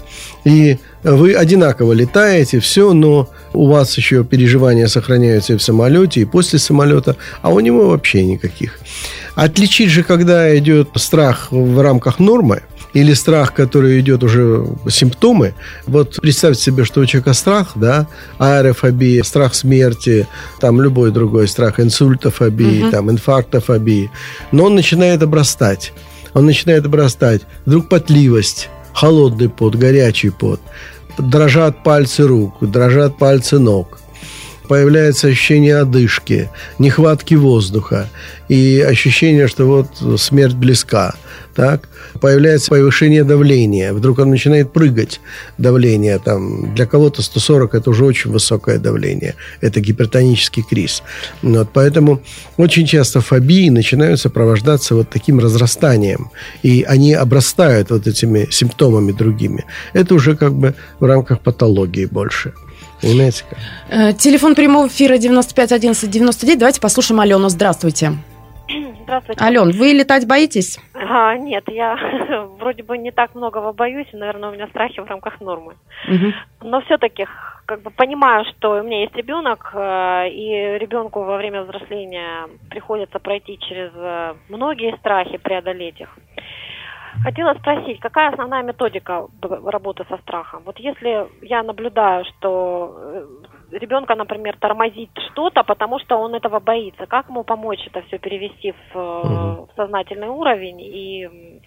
И 0.45 0.77
вы 1.03 1.33
одинаково 1.33 1.93
летаете, 1.93 2.59
все, 2.59 2.93
но 2.93 3.29
у 3.53 3.67
вас 3.67 3.97
еще 3.97 4.23
переживания 4.23 4.87
сохраняются 4.87 5.53
и 5.53 5.57
в 5.57 5.63
самолете, 5.63 6.21
и 6.21 6.25
после 6.25 6.59
самолета, 6.59 7.17
а 7.41 7.49
у 7.49 7.59
него 7.59 7.89
вообще 7.89 8.23
никаких. 8.23 8.79
Отличить 9.35 9.89
же, 9.89 10.03
когда 10.03 10.55
идет 10.57 10.89
страх 10.95 11.47
в 11.51 11.81
рамках 11.81 12.19
нормы, 12.19 12.63
или 12.93 13.13
страх, 13.13 13.55
который 13.55 13.99
идет 13.99 14.23
уже 14.23 14.67
симптомы. 14.87 15.55
Вот 15.87 16.19
представьте 16.21 16.61
себе, 16.61 16.85
что 16.85 17.01
у 17.01 17.05
человека 17.07 17.33
страх, 17.33 17.71
да, 17.73 18.07
аэрофобия, 18.37 19.23
страх 19.23 19.55
смерти, 19.55 20.27
там 20.59 20.79
любой 20.79 21.11
другой 21.11 21.47
страх, 21.47 21.79
инсультофобии, 21.79 22.83
угу. 22.83 22.91
там 22.91 23.09
инфарктофобии. 23.09 24.11
Но 24.51 24.65
он 24.65 24.75
начинает 24.75 25.23
обрастать. 25.23 25.91
Он 26.35 26.45
начинает 26.45 26.85
обрастать. 26.85 27.41
Вдруг 27.65 27.89
потливость, 27.89 28.69
холодный 28.93 29.49
пот, 29.49 29.75
горячий 29.75 30.29
пот 30.29 30.61
дрожат 31.17 31.83
пальцы 31.83 32.27
рук, 32.27 32.55
дрожат 32.61 33.17
пальцы 33.17 33.59
ног. 33.59 33.99
Появляется 34.67 35.27
ощущение 35.27 35.77
одышки, 35.77 36.49
нехватки 36.79 37.35
воздуха 37.35 38.09
и 38.47 38.85
ощущение, 38.87 39.47
что 39.47 39.65
вот 39.65 40.19
смерть 40.19 40.55
близка. 40.55 41.15
Так? 41.55 41.87
Появляется 42.19 42.69
повышение 42.69 43.23
давления. 43.23 43.93
Вдруг 43.93 44.19
он 44.19 44.29
начинает 44.29 44.71
прыгать. 44.71 45.19
Давление 45.57 46.19
там, 46.19 46.73
для 46.73 46.85
кого-то 46.85 47.21
140– 47.21 47.73
это 47.75 47.89
уже 47.89 48.05
очень 48.05 48.31
высокое 48.31 48.79
давление. 48.79 49.35
Это 49.61 49.79
гипертонический 49.79 50.63
криз. 50.63 51.03
Вот, 51.41 51.69
поэтому 51.73 52.21
очень 52.57 52.85
часто 52.85 53.21
фобии 53.21 53.69
начинают 53.69 54.19
сопровождаться 54.19 54.95
вот 54.95 55.09
таким 55.09 55.39
разрастанием. 55.39 56.31
И 56.63 56.83
они 56.83 57.13
обрастают 57.13 57.91
вот 57.91 58.07
этими 58.07 58.47
симптомами 58.49 59.11
другими. 59.11 59.65
Это 59.93 60.15
уже 60.15 60.35
как 60.35 60.53
бы 60.53 60.73
в 60.99 61.05
рамках 61.05 61.41
патологии 61.41 62.05
больше. 62.05 62.53
Понимаете 63.03 63.43
как? 63.49 63.59
Э, 63.89 64.13
телефон 64.13 64.55
прямого 64.55 64.87
эфира 64.87 65.17
95 65.17 65.73
11 65.73 66.09
99. 66.09 66.57
Давайте 66.57 66.79
послушаем 66.79 67.19
Алену. 67.19 67.49
Здравствуйте. 67.49 68.13
Здравствуйте. 69.03 69.43
Ален, 69.43 69.71
вы 69.71 69.87
летать 69.87 70.25
боитесь? 70.25 70.79
А, 70.93 71.35
нет, 71.35 71.65
я 71.67 71.97
вроде 72.59 72.83
бы 72.83 72.97
не 72.97 73.11
так 73.11 73.35
многого 73.35 73.73
боюсь, 73.73 74.07
наверное, 74.13 74.49
у 74.49 74.53
меня 74.53 74.67
страхи 74.67 75.01
в 75.01 75.05
рамках 75.05 75.41
нормы. 75.41 75.75
Угу. 76.07 76.69
Но 76.69 76.81
все-таки 76.81 77.27
как 77.65 77.81
бы 77.81 77.91
понимаю, 77.91 78.45
что 78.45 78.79
у 78.79 78.83
меня 78.83 79.01
есть 79.01 79.15
ребенок, 79.15 79.71
э, 79.73 80.29
и 80.29 80.77
ребенку 80.79 81.23
во 81.23 81.37
время 81.37 81.63
взросления 81.63 82.47
приходится 82.69 83.19
пройти 83.19 83.59
через 83.59 83.91
э, 83.95 84.35
многие 84.49 84.95
страхи, 84.97 85.37
преодолеть 85.37 85.99
их. 85.99 86.09
Хотела 87.21 87.53
спросить, 87.55 87.99
какая 87.99 88.29
основная 88.31 88.63
методика 88.63 89.27
работы 89.41 90.05
со 90.09 90.17
страхом? 90.17 90.63
Вот 90.65 90.79
если 90.79 91.27
я 91.45 91.61
наблюдаю, 91.63 92.25
что 92.25 92.95
э, 92.97 93.27
ребенка, 93.77 94.15
например, 94.15 94.57
тормозит 94.57 95.09
что-то, 95.31 95.63
потому 95.63 95.99
что 95.99 96.17
он 96.17 96.33
этого 96.35 96.59
боится, 96.59 97.05
как 97.05 97.29
ему 97.29 97.43
помочь 97.43 97.85
это 97.87 98.01
все 98.07 98.17
перевести 98.17 98.71
в, 98.71 98.95
угу. 98.95 99.67
в 99.67 99.69
сознательный 99.75 100.29
уровень 100.29 100.81
и 100.81 101.61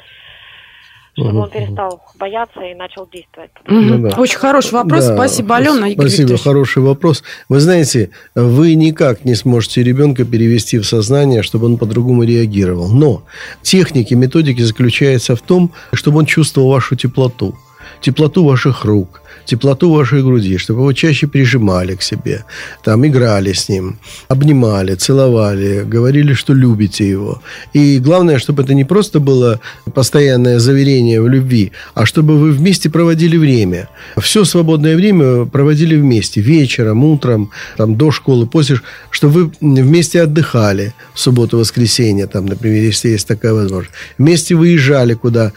чтобы 1.16 1.40
он 1.40 1.50
перестал 1.50 2.02
бояться 2.18 2.60
и 2.60 2.74
начал 2.74 3.08
действовать. 3.10 3.50
Ну, 3.66 3.98
да. 3.98 4.20
Очень 4.20 4.38
хороший 4.38 4.72
вопрос. 4.72 5.06
Да. 5.06 5.14
Спасибо, 5.14 5.56
Алена. 5.56 5.88
Игорь 5.88 6.08
Спасибо, 6.08 6.22
Викторович. 6.22 6.42
хороший 6.42 6.82
вопрос. 6.82 7.22
Вы 7.48 7.60
знаете, 7.60 8.10
вы 8.34 8.74
никак 8.74 9.24
не 9.24 9.34
сможете 9.34 9.82
ребенка 9.82 10.24
перевести 10.24 10.78
в 10.78 10.84
сознание, 10.84 11.42
чтобы 11.42 11.66
он 11.66 11.78
по-другому 11.78 12.24
реагировал. 12.24 12.88
Но 12.88 13.22
техники, 13.62 14.14
методики 14.14 14.60
заключаются 14.60 15.36
в 15.36 15.40
том, 15.40 15.72
чтобы 15.92 16.18
он 16.18 16.26
чувствовал 16.26 16.70
вашу 16.70 16.96
теплоту 16.96 17.54
теплоту 18.00 18.44
ваших 18.44 18.84
рук, 18.84 19.22
теплоту 19.44 19.92
вашей 19.92 20.22
груди, 20.22 20.58
чтобы 20.58 20.80
его 20.80 20.92
чаще 20.92 21.26
прижимали 21.26 21.94
к 21.94 22.02
себе, 22.02 22.44
там 22.84 23.06
играли 23.06 23.52
с 23.52 23.68
ним, 23.68 23.98
обнимали, 24.28 24.94
целовали, 24.94 25.84
говорили, 25.84 26.34
что 26.34 26.52
любите 26.52 27.08
его. 27.08 27.42
И 27.72 27.98
главное, 27.98 28.38
чтобы 28.38 28.62
это 28.62 28.74
не 28.74 28.84
просто 28.84 29.20
было 29.20 29.60
постоянное 29.94 30.58
заверение 30.58 31.20
в 31.20 31.28
любви, 31.28 31.72
а 31.94 32.06
чтобы 32.06 32.38
вы 32.38 32.52
вместе 32.52 32.90
проводили 32.90 33.36
время. 33.36 33.88
Все 34.18 34.44
свободное 34.44 34.96
время 34.96 35.46
проводили 35.46 35.96
вместе, 35.96 36.40
вечером, 36.40 37.04
утром, 37.04 37.50
там, 37.76 37.96
до 37.96 38.10
школы, 38.10 38.46
после, 38.46 38.80
чтобы 39.10 39.32
вы 39.34 39.52
вместе 39.60 40.22
отдыхали 40.22 40.92
в 41.14 41.20
субботу-воскресенье, 41.20 42.26
там, 42.26 42.46
например, 42.46 42.82
если 42.82 43.10
есть 43.10 43.28
такая 43.28 43.52
возможность. 43.52 43.94
Вместе 44.18 44.54
выезжали 44.54 45.14
куда. 45.14 45.52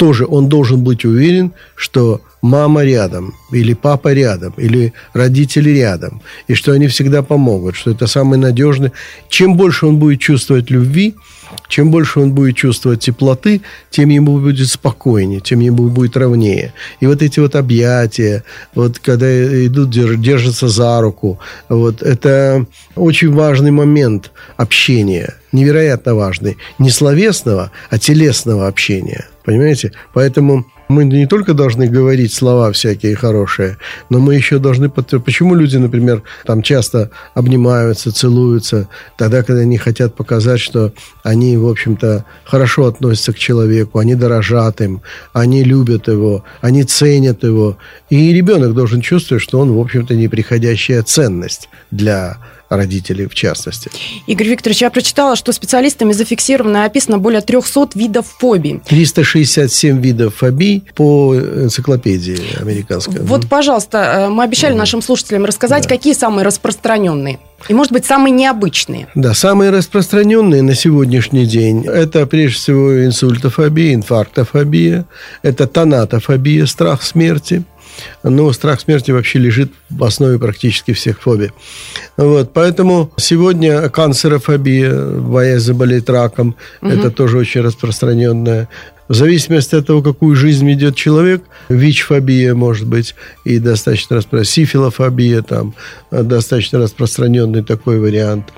Тоже 0.00 0.24
он 0.26 0.48
должен 0.48 0.82
быть 0.82 1.04
уверен, 1.04 1.52
что 1.74 2.22
мама 2.40 2.84
рядом, 2.84 3.34
или 3.52 3.74
папа 3.74 4.14
рядом, 4.14 4.54
или 4.56 4.94
родители 5.12 5.68
рядом, 5.68 6.22
и 6.48 6.54
что 6.54 6.72
они 6.72 6.86
всегда 6.86 7.22
помогут, 7.22 7.76
что 7.76 7.90
это 7.90 8.06
самый 8.06 8.38
надежный. 8.38 8.92
Чем 9.28 9.58
больше 9.58 9.84
он 9.84 9.98
будет 9.98 10.18
чувствовать 10.18 10.70
любви, 10.70 11.16
чем 11.68 11.90
больше 11.90 12.20
он 12.20 12.32
будет 12.32 12.56
чувствовать 12.56 13.00
теплоты, 13.00 13.60
тем 13.90 14.08
ему 14.08 14.38
будет 14.38 14.68
спокойнее, 14.68 15.40
тем 15.40 15.60
ему 15.60 15.90
будет 15.90 16.16
ровнее. 16.16 16.72
И 17.00 17.06
вот 17.06 17.20
эти 17.20 17.38
вот 17.38 17.54
объятия, 17.54 18.42
вот 18.74 18.98
когда 19.00 19.28
идут, 19.66 19.90
держатся 19.90 20.68
за 20.68 20.98
руку, 21.02 21.38
вот 21.68 22.00
это 22.00 22.64
очень 22.96 23.34
важный 23.34 23.70
момент 23.70 24.30
общения, 24.56 25.34
невероятно 25.52 26.14
важный. 26.14 26.56
Не 26.78 26.88
словесного, 26.88 27.70
а 27.90 27.98
телесного 27.98 28.66
общения. 28.66 29.26
Понимаете? 29.44 29.92
Поэтому 30.12 30.66
мы 30.88 31.04
не 31.04 31.26
только 31.26 31.54
должны 31.54 31.86
говорить 31.86 32.32
слова 32.32 32.72
всякие 32.72 33.14
хорошие, 33.14 33.78
но 34.10 34.18
мы 34.18 34.34
еще 34.34 34.58
должны... 34.58 34.90
Почему 34.90 35.54
люди, 35.54 35.76
например, 35.76 36.22
там 36.44 36.62
часто 36.62 37.10
обнимаются, 37.34 38.12
целуются, 38.12 38.88
тогда, 39.16 39.42
когда 39.42 39.62
они 39.62 39.78
хотят 39.78 40.14
показать, 40.14 40.60
что 40.60 40.92
они, 41.22 41.56
в 41.56 41.68
общем-то, 41.68 42.24
хорошо 42.44 42.86
относятся 42.86 43.32
к 43.32 43.38
человеку, 43.38 43.98
они 43.98 44.14
дорожат 44.14 44.80
им, 44.80 45.02
они 45.32 45.62
любят 45.62 46.08
его, 46.08 46.44
они 46.60 46.82
ценят 46.82 47.44
его. 47.44 47.78
И 48.10 48.32
ребенок 48.32 48.74
должен 48.74 49.00
чувствовать, 49.00 49.42
что 49.42 49.60
он, 49.60 49.72
в 49.72 49.78
общем-то, 49.78 50.14
неприходящая 50.16 51.02
ценность 51.02 51.68
для 51.90 52.38
родителей 52.70 53.26
в 53.26 53.34
частности. 53.34 53.90
Игорь 54.26 54.48
Викторович, 54.48 54.82
я 54.82 54.90
прочитала, 54.90 55.36
что 55.36 55.52
специалистами 55.52 56.12
зафиксировано 56.12 56.78
и 56.78 56.86
описано 56.86 57.18
более 57.18 57.40
300 57.40 57.90
видов 57.94 58.26
фобий. 58.38 58.80
367 58.86 60.00
видов 60.00 60.36
фобий 60.36 60.84
по 60.94 61.36
энциклопедии 61.36 62.60
американской. 62.60 63.20
Вот, 63.20 63.48
пожалуйста, 63.48 63.98
э, 63.98 64.28
мы 64.28 64.44
обещали 64.44 64.74
нашим 64.74 65.02
слушателям 65.02 65.44
рассказать, 65.44 65.82
да. 65.82 65.88
какие 65.88 66.14
самые 66.14 66.46
распространенные. 66.46 67.40
И, 67.68 67.74
может 67.74 67.92
быть, 67.92 68.06
самые 68.06 68.32
необычные. 68.32 69.08
Да, 69.14 69.34
самые 69.34 69.70
распространенные 69.70 70.62
на 70.62 70.74
сегодняшний 70.74 71.46
день– 71.46 71.84
это, 71.86 72.24
прежде 72.26 72.56
всего, 72.56 73.04
инсультофобия, 73.04 73.94
инфарктофобия, 73.94 75.06
это 75.42 75.66
тонатофобия, 75.66 76.66
страх 76.66 77.02
смерти– 77.02 77.64
но 78.22 78.52
страх 78.52 78.80
смерти 78.80 79.10
вообще 79.10 79.38
лежит 79.38 79.72
в 79.88 80.04
основе 80.04 80.38
практически 80.38 80.92
всех 80.92 81.20
фобий. 81.20 81.50
Вот, 82.16 82.52
поэтому 82.52 83.12
сегодня 83.16 83.88
канцерофобия, 83.88 84.94
боязнь 84.94 85.66
заболеть 85.66 86.08
раком, 86.08 86.56
угу. 86.80 86.90
это 86.90 87.10
тоже 87.10 87.38
очень 87.38 87.60
распространенная 87.60 88.68
в 89.10 89.14
зависимости 89.14 89.74
от 89.74 89.88
того, 89.88 90.02
какую 90.02 90.36
жизнь 90.36 90.64
ведет 90.68 90.94
человек, 90.94 91.42
ВИЧ-фобия 91.68 92.54
может 92.54 92.86
быть 92.86 93.16
и 93.44 93.58
достаточно 93.58 94.14
распространенная, 94.14 94.44
сифилофобия 94.44 95.42
там 95.42 95.74
достаточно 96.12 96.78
распространенный 96.78 97.64
такой 97.64 97.98
вариант. 97.98 98.52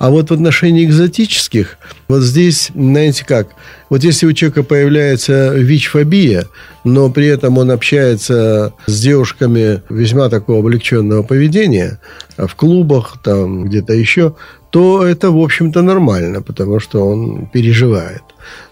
А 0.00 0.10
вот 0.10 0.30
в 0.30 0.34
отношении 0.34 0.84
экзотических, 0.84 1.78
вот 2.08 2.22
здесь, 2.22 2.72
знаете 2.74 3.24
как, 3.24 3.50
вот 3.90 4.02
если 4.02 4.26
у 4.26 4.32
человека 4.32 4.64
появляется 4.64 5.54
ВИЧ-фобия, 5.54 6.48
но 6.84 7.10
при 7.10 7.26
этом 7.26 7.58
он 7.58 7.70
общается 7.70 8.72
с 8.86 9.00
девушками 9.00 9.82
весьма 9.88 10.28
такого 10.28 10.60
облегченного 10.60 11.22
поведения, 11.22 12.00
в 12.36 12.54
клубах, 12.54 13.18
там 13.22 13.64
где-то 13.64 13.92
еще, 13.92 14.34
то 14.70 15.06
это, 15.06 15.30
в 15.30 15.38
общем-то, 15.38 15.82
нормально, 15.82 16.40
потому 16.40 16.80
что 16.80 17.06
он 17.06 17.46
переживает. 17.46 18.22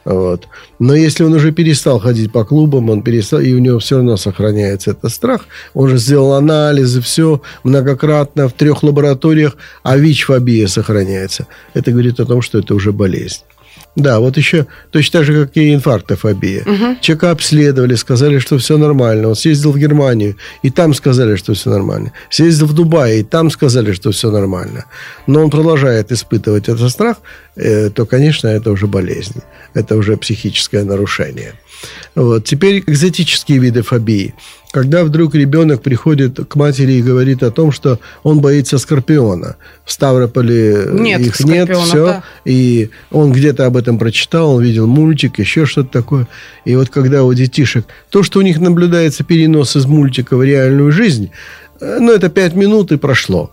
Вот. 0.06 0.48
Но 0.78 0.94
если 0.94 1.24
он 1.24 1.34
уже 1.34 1.52
перестал 1.52 2.00
ходить 2.00 2.32
по 2.32 2.44
клубам, 2.44 2.88
он 2.88 3.02
перестал, 3.02 3.40
и 3.40 3.52
у 3.52 3.58
него 3.58 3.78
все 3.78 3.96
равно 3.96 4.16
сохраняется 4.16 4.92
этот 4.92 5.12
страх, 5.12 5.42
он 5.74 5.90
же 5.90 5.98
сделал 5.98 6.32
анализы, 6.32 7.02
все 7.02 7.42
многократно 7.64 8.48
в 8.48 8.54
трех 8.54 8.82
лабораториях, 8.82 9.56
а 9.82 9.98
ВИЧ-фобия 9.98 10.68
сохраняется. 10.68 11.46
Это 11.74 11.92
говорит 11.92 12.18
о 12.18 12.24
том, 12.24 12.40
что 12.40 12.58
это 12.58 12.74
уже 12.74 12.92
болезнь. 12.92 13.42
Да, 13.96 14.20
вот 14.20 14.36
еще 14.36 14.66
точно 14.92 15.18
так 15.18 15.26
же, 15.26 15.46
как 15.46 15.56
и 15.56 15.74
инфарктофобия. 15.74 16.62
Угу. 16.62 16.96
Человека 17.00 17.30
обследовали, 17.32 17.96
сказали, 17.96 18.38
что 18.38 18.56
все 18.58 18.78
нормально. 18.78 19.28
Он 19.28 19.34
съездил 19.34 19.72
в 19.72 19.78
Германию, 19.78 20.36
и 20.62 20.70
там 20.70 20.94
сказали, 20.94 21.36
что 21.36 21.54
все 21.54 21.70
нормально. 21.70 22.12
Съездил 22.30 22.66
в 22.66 22.72
Дубай, 22.72 23.20
и 23.20 23.24
там 23.24 23.50
сказали, 23.50 23.92
что 23.92 24.10
все 24.12 24.30
нормально. 24.30 24.84
Но 25.26 25.42
он 25.42 25.50
продолжает 25.50 26.12
испытывать 26.12 26.68
этот 26.68 26.90
страх, 26.90 27.16
э, 27.56 27.90
то, 27.90 28.06
конечно, 28.06 28.48
это 28.48 28.70
уже 28.70 28.86
болезнь. 28.86 29.42
Это 29.74 29.96
уже 29.96 30.16
психическое 30.16 30.84
нарушение. 30.84 31.54
Вот. 32.14 32.44
Теперь 32.44 32.84
экзотические 32.86 33.58
виды 33.58 33.82
фобии. 33.82 34.34
Когда 34.72 35.02
вдруг 35.02 35.34
ребенок 35.34 35.82
приходит 35.82 36.38
к 36.48 36.54
матери 36.54 36.92
и 36.92 37.02
говорит 37.02 37.42
о 37.42 37.50
том, 37.50 37.72
что 37.72 37.98
он 38.22 38.40
боится 38.40 38.78
скорпиона. 38.78 39.56
В 39.84 39.90
Ставрополе 39.90 40.86
нет, 40.92 41.20
их 41.20 41.40
нет, 41.40 41.76
все. 41.76 42.06
Да. 42.06 42.24
И 42.44 42.90
он 43.10 43.32
где-то 43.32 43.66
об 43.66 43.76
этом 43.76 43.98
прочитал, 43.98 44.54
он 44.54 44.62
видел 44.62 44.86
мультик, 44.86 45.40
еще 45.40 45.66
что-то 45.66 45.90
такое. 45.90 46.28
И 46.64 46.76
вот 46.76 46.88
когда 46.88 47.24
у 47.24 47.34
детишек... 47.34 47.86
То, 48.10 48.22
что 48.22 48.38
у 48.38 48.42
них 48.42 48.60
наблюдается 48.60 49.24
перенос 49.24 49.74
из 49.74 49.86
мультика 49.86 50.36
в 50.36 50.44
реальную 50.44 50.92
жизнь, 50.92 51.30
э, 51.80 51.98
ну, 52.00 52.12
это 52.12 52.28
пять 52.28 52.54
минут 52.54 52.92
и 52.92 52.96
прошло. 52.96 53.50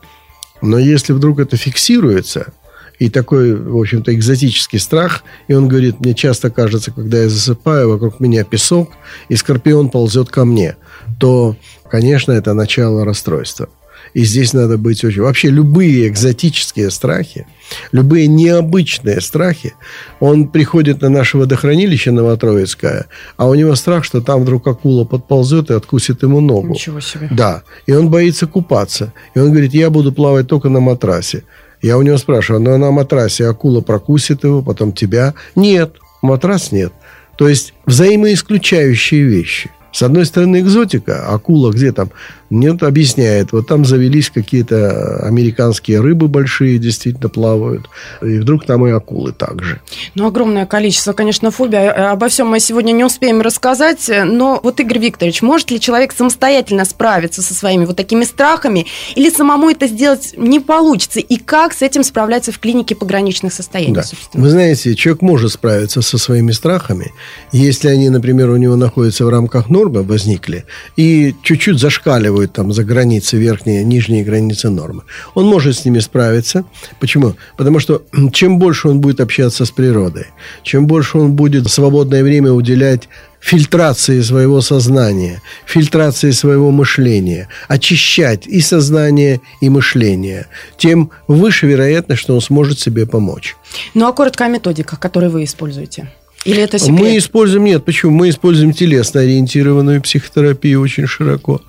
Но 0.62 0.78
если 0.78 1.14
вдруг 1.14 1.40
это 1.40 1.58
фиксируется, 1.58 2.54
и 3.00 3.10
такой, 3.10 3.56
в 3.56 3.78
общем-то, 3.78 4.14
экзотический 4.14 4.80
страх. 4.80 5.24
И 5.48 5.54
он 5.54 5.68
говорит, 5.68 6.00
мне 6.00 6.14
часто 6.14 6.50
кажется, 6.50 6.92
когда 6.92 7.22
я 7.22 7.30
засыпаю, 7.30 7.90
вокруг 7.90 8.20
меня 8.20 8.44
песок, 8.44 8.92
и 9.30 9.36
скорпион 9.36 9.90
ползет 9.90 10.30
ко 10.30 10.46
мне, 10.46 10.76
то, 11.20 11.56
конечно, 11.90 12.32
это 12.32 12.54
начало 12.54 13.06
расстройства. 13.06 13.70
И 14.14 14.24
здесь 14.24 14.54
надо 14.54 14.78
быть 14.78 15.04
очень... 15.04 15.22
Вообще 15.22 15.50
любые 15.50 16.08
экзотические 16.08 16.92
страхи, 16.92 17.46
любые 17.92 18.28
необычные 18.28 19.22
страхи, 19.22 19.74
он 20.20 20.48
приходит 20.48 21.02
на 21.02 21.10
наше 21.10 21.38
водохранилище 21.38 22.12
Новотроицкое, 22.12 23.08
а 23.36 23.48
у 23.48 23.54
него 23.54 23.76
страх, 23.76 24.04
что 24.04 24.22
там 24.22 24.42
вдруг 24.42 24.66
акула 24.68 25.04
подползет 25.04 25.70
и 25.70 25.74
откусит 25.74 26.24
ему 26.24 26.40
ногу. 26.40 26.70
Ничего 26.74 27.00
себе. 27.00 27.28
Да. 27.32 27.64
И 27.86 27.92
он 27.92 28.10
боится 28.10 28.48
купаться. 28.48 29.14
И 29.36 29.40
он 29.40 29.52
говорит, 29.52 29.74
я 29.74 29.90
буду 29.90 30.12
плавать 30.12 30.48
только 30.48 30.70
на 30.70 30.80
матрасе. 30.80 31.44
Я 31.82 31.98
у 31.98 32.02
него 32.02 32.18
спрашиваю, 32.18 32.62
ну 32.62 32.78
на 32.78 32.92
матрасе 32.92 33.48
акула 33.48 33.82
прокусит 33.82 34.44
его, 34.44 34.62
потом 34.62 34.94
тебя? 34.94 35.34
Нет, 35.56 35.96
матрас 36.22 36.72
нет. 36.72 36.94
То 37.38 37.48
есть 37.48 37.74
взаимоисключающие 37.86 39.24
вещи. 39.24 39.70
С 39.92 40.02
одной 40.02 40.26
стороны, 40.26 40.60
экзотика, 40.60 41.28
акула 41.28 41.72
где 41.72 41.92
там 41.92 42.12
нет, 42.50 42.82
объясняет. 42.84 43.52
Вот 43.52 43.68
там 43.68 43.84
завелись 43.84 44.30
какие-то 44.30 45.18
американские 45.26 46.00
рыбы 46.00 46.28
большие, 46.28 46.78
действительно 46.78 47.30
плавают. 47.30 47.90
И 48.22 48.40
вдруг 48.40 48.66
там 48.66 48.88
и 48.88 48.92
акулы 48.92 49.34
также. 49.34 49.82
Ну, 50.16 50.28
огромное 50.28 50.66
количество, 50.66 51.14
конечно, 51.14 51.52
фобий. 51.52 51.78
А, 51.78 52.12
обо 52.12 52.30
всем 52.30 52.48
мы 52.48 52.60
сегодня 52.60 52.94
не 52.94 53.04
успеем 53.04 53.42
рассказать. 53.42 54.10
Но 54.26 54.60
вот, 54.64 54.80
Игорь 54.80 55.00
Викторович, 55.00 55.42
может 55.42 55.72
ли 55.72 55.80
человек 55.80 56.14
самостоятельно 56.14 56.86
справиться 56.86 57.42
со 57.42 57.54
своими 57.54 57.86
вот 57.86 57.98
такими 57.98 58.24
страхами? 58.24 58.86
Или 59.16 59.30
самому 59.30 59.70
это 59.70 59.88
сделать 59.88 60.34
не 60.38 60.62
получится? 60.62 61.20
И 61.20 61.38
как 61.38 61.74
с 61.74 61.82
этим 61.82 62.04
справляться 62.04 62.52
в 62.52 62.60
клинике 62.60 62.96
пограничных 62.96 63.52
состояний, 63.54 63.94
да. 63.94 64.04
Вы 64.34 64.50
знаете, 64.50 64.96
человек 64.96 65.22
может 65.22 65.52
справиться 65.52 66.02
со 66.02 66.18
своими 66.18 66.52
страхами, 66.52 67.12
если 67.52 67.90
они, 67.90 68.10
например, 68.10 68.50
у 68.50 68.58
него 68.58 68.76
находятся 68.76 69.26
в 69.26 69.30
рамках 69.30 69.70
нормы, 69.70 70.04
возникли, 70.04 70.66
и 70.96 71.36
чуть-чуть 71.44 71.80
зашкаливают 71.80 72.37
выдерживают 72.38 72.54
там 72.54 72.73
за 72.73 72.84
границы 72.84 73.38
верхние, 73.38 73.84
нижние 73.84 74.23
границы 74.23 74.69
нормы. 74.69 75.04
Он 75.36 75.45
может 75.45 75.76
с 75.76 75.86
ними 75.86 76.00
справиться. 76.00 76.63
Почему? 77.00 77.36
Потому 77.58 77.80
что 77.80 78.02
чем 78.34 78.60
больше 78.60 78.89
он 78.89 79.00
будет 79.00 79.19
общаться 79.19 79.65
с 79.65 79.71
природой, 79.71 80.26
чем 80.63 80.88
больше 80.88 81.17
он 81.17 81.34
будет 81.34 81.69
свободное 81.69 82.23
время 82.23 82.52
уделять 82.52 83.10
фильтрации 83.39 84.23
своего 84.23 84.62
сознания, 84.62 85.41
фильтрации 85.65 86.32
своего 86.32 86.71
мышления, 86.71 87.47
очищать 87.69 88.47
и 88.47 88.62
сознание, 88.62 89.39
и 89.62 89.69
мышление, 89.69 90.45
тем 90.78 91.10
выше 91.28 91.67
вероятность, 91.67 92.21
что 92.21 92.36
он 92.36 92.41
сможет 92.41 92.80
себе 92.80 93.06
помочь. 93.06 93.56
Ну 93.93 94.08
а 94.08 94.13
короткая 94.13 94.50
методика, 94.50 94.97
которую 94.97 95.32
вы 95.32 95.43
используете? 95.43 96.08
Или 96.45 96.62
это 96.62 96.80
секрет? 96.80 97.00
Мы 97.00 97.17
используем, 97.17 97.65
нет, 97.65 97.84
почему? 97.84 98.12
Мы 98.12 98.30
используем 98.30 98.71
телесно-ориентированную 98.71 100.02
психотерапию 100.02 100.80
очень 100.82 101.08
широко. 101.08 101.62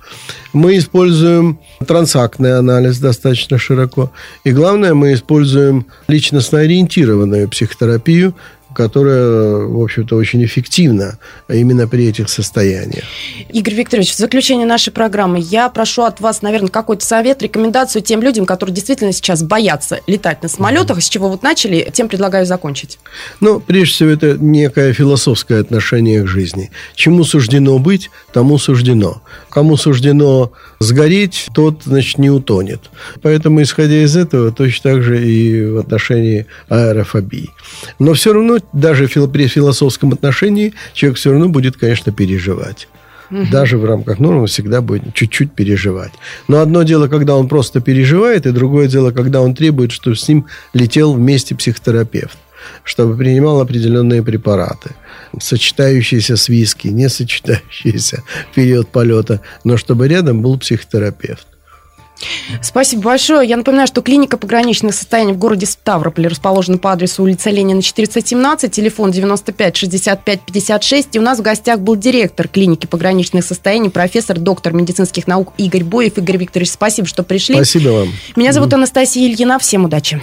Мы 0.53 0.77
используем 0.77 1.59
трансактный 1.85 2.57
анализ 2.57 2.99
достаточно 2.99 3.57
широко. 3.57 4.11
И 4.43 4.51
главное, 4.51 4.93
мы 4.93 5.13
используем 5.13 5.85
личностно-ориентированную 6.07 7.49
психотерапию, 7.49 8.33
которая, 8.73 9.65
в 9.65 9.81
общем-то, 9.81 10.15
очень 10.15 10.43
эффективна 10.45 11.17
именно 11.47 11.87
при 11.87 12.07
этих 12.07 12.29
состояниях. 12.29 13.03
Игорь 13.49 13.73
Викторович, 13.73 14.13
в 14.13 14.17
заключение 14.17 14.67
нашей 14.67 14.91
программы 14.93 15.39
я 15.39 15.69
прошу 15.69 16.03
от 16.03 16.19
вас, 16.19 16.41
наверное, 16.41 16.69
какой-то 16.69 17.05
совет, 17.05 17.41
рекомендацию 17.41 18.01
тем 18.01 18.21
людям, 18.21 18.45
которые 18.45 18.73
действительно 18.75 19.11
сейчас 19.11 19.43
боятся 19.43 20.01
летать 20.07 20.43
на 20.43 20.49
самолетах, 20.49 21.01
с 21.01 21.09
чего 21.09 21.29
вот 21.29 21.43
начали, 21.43 21.89
тем 21.91 22.07
предлагаю 22.07 22.45
закончить. 22.45 22.99
Ну, 23.39 23.59
прежде 23.59 23.93
всего, 23.93 24.09
это 24.09 24.37
некое 24.37 24.93
философское 24.93 25.59
отношение 25.59 26.23
к 26.23 26.27
жизни. 26.27 26.71
Чему 26.95 27.23
суждено 27.23 27.79
быть, 27.79 28.09
тому 28.31 28.57
суждено. 28.57 29.21
Кому 29.49 29.77
суждено 29.77 30.51
сгореть, 30.79 31.49
тот, 31.53 31.83
значит, 31.83 32.17
не 32.17 32.29
утонет. 32.29 32.89
Поэтому, 33.21 33.61
исходя 33.61 34.03
из 34.03 34.15
этого, 34.15 34.51
точно 34.51 34.91
так 34.91 35.03
же 35.03 35.23
и 35.25 35.65
в 35.65 35.77
отношении 35.77 36.45
аэрофобии. 36.69 37.49
Но 37.99 38.13
все 38.13 38.33
равно, 38.33 38.59
даже 38.73 39.07
при 39.07 39.47
философском 39.47 40.13
отношении, 40.13 40.73
человек 40.93 41.17
все 41.17 41.31
равно 41.31 41.49
будет, 41.49 41.77
конечно, 41.77 42.11
переживать. 42.11 42.87
Угу. 43.31 43.47
Даже 43.51 43.77
в 43.77 43.85
рамках 43.85 44.19
нормы 44.19 44.47
всегда 44.47 44.81
будет 44.81 45.13
чуть-чуть 45.13 45.53
переживать. 45.53 46.13
Но 46.47 46.61
одно 46.61 46.83
дело, 46.83 47.07
когда 47.07 47.35
он 47.35 47.47
просто 47.47 47.79
переживает, 47.79 48.45
и 48.45 48.51
другое 48.51 48.87
дело, 48.87 49.11
когда 49.11 49.41
он 49.41 49.53
требует, 49.53 49.91
чтобы 49.91 50.15
с 50.15 50.27
ним 50.27 50.45
летел 50.73 51.13
вместе 51.13 51.55
психотерапевт 51.55 52.37
чтобы 52.83 53.17
принимал 53.17 53.61
определенные 53.61 54.23
препараты, 54.23 54.91
сочетающиеся 55.39 56.37
с 56.37 56.49
виски, 56.49 56.87
не 56.87 57.09
сочетающиеся 57.09 58.23
в 58.51 58.55
период 58.55 58.89
полета, 58.89 59.41
но 59.63 59.77
чтобы 59.77 60.07
рядом 60.07 60.41
был 60.41 60.57
психотерапевт. 60.57 61.47
Спасибо 62.61 63.03
большое. 63.03 63.47
Я 63.47 63.57
напоминаю, 63.57 63.87
что 63.87 64.01
клиника 64.01 64.37
пограничных 64.37 64.93
состояний 64.93 65.33
в 65.33 65.37
городе 65.37 65.65
Ставрополе 65.65 66.27
расположена 66.27 66.77
по 66.77 66.91
адресу 66.91 67.23
улица 67.23 67.49
Ленина, 67.49 67.81
417, 67.81 68.71
телефон 68.71 69.11
95 69.11 69.75
65 69.75 70.41
56. 70.41 71.15
И 71.15 71.19
у 71.19 71.21
нас 71.21 71.39
в 71.39 71.41
гостях 71.41 71.79
был 71.79 71.95
директор 71.95 72.47
клиники 72.47 72.85
пограничных 72.85 73.45
состояний, 73.45 73.89
профессор, 73.89 74.37
доктор 74.37 74.73
медицинских 74.73 75.27
наук 75.27 75.53
Игорь 75.57 75.83
Боев. 75.83 76.17
Игорь 76.17 76.37
Викторович, 76.37 76.71
спасибо, 76.71 77.07
что 77.07 77.23
пришли. 77.23 77.55
Спасибо 77.55 77.89
вам. 77.89 78.09
Меня 78.35 78.51
зовут 78.51 78.73
Анастасия 78.73 79.27
Ильина. 79.27 79.59
Всем 79.59 79.85
удачи. 79.85 80.21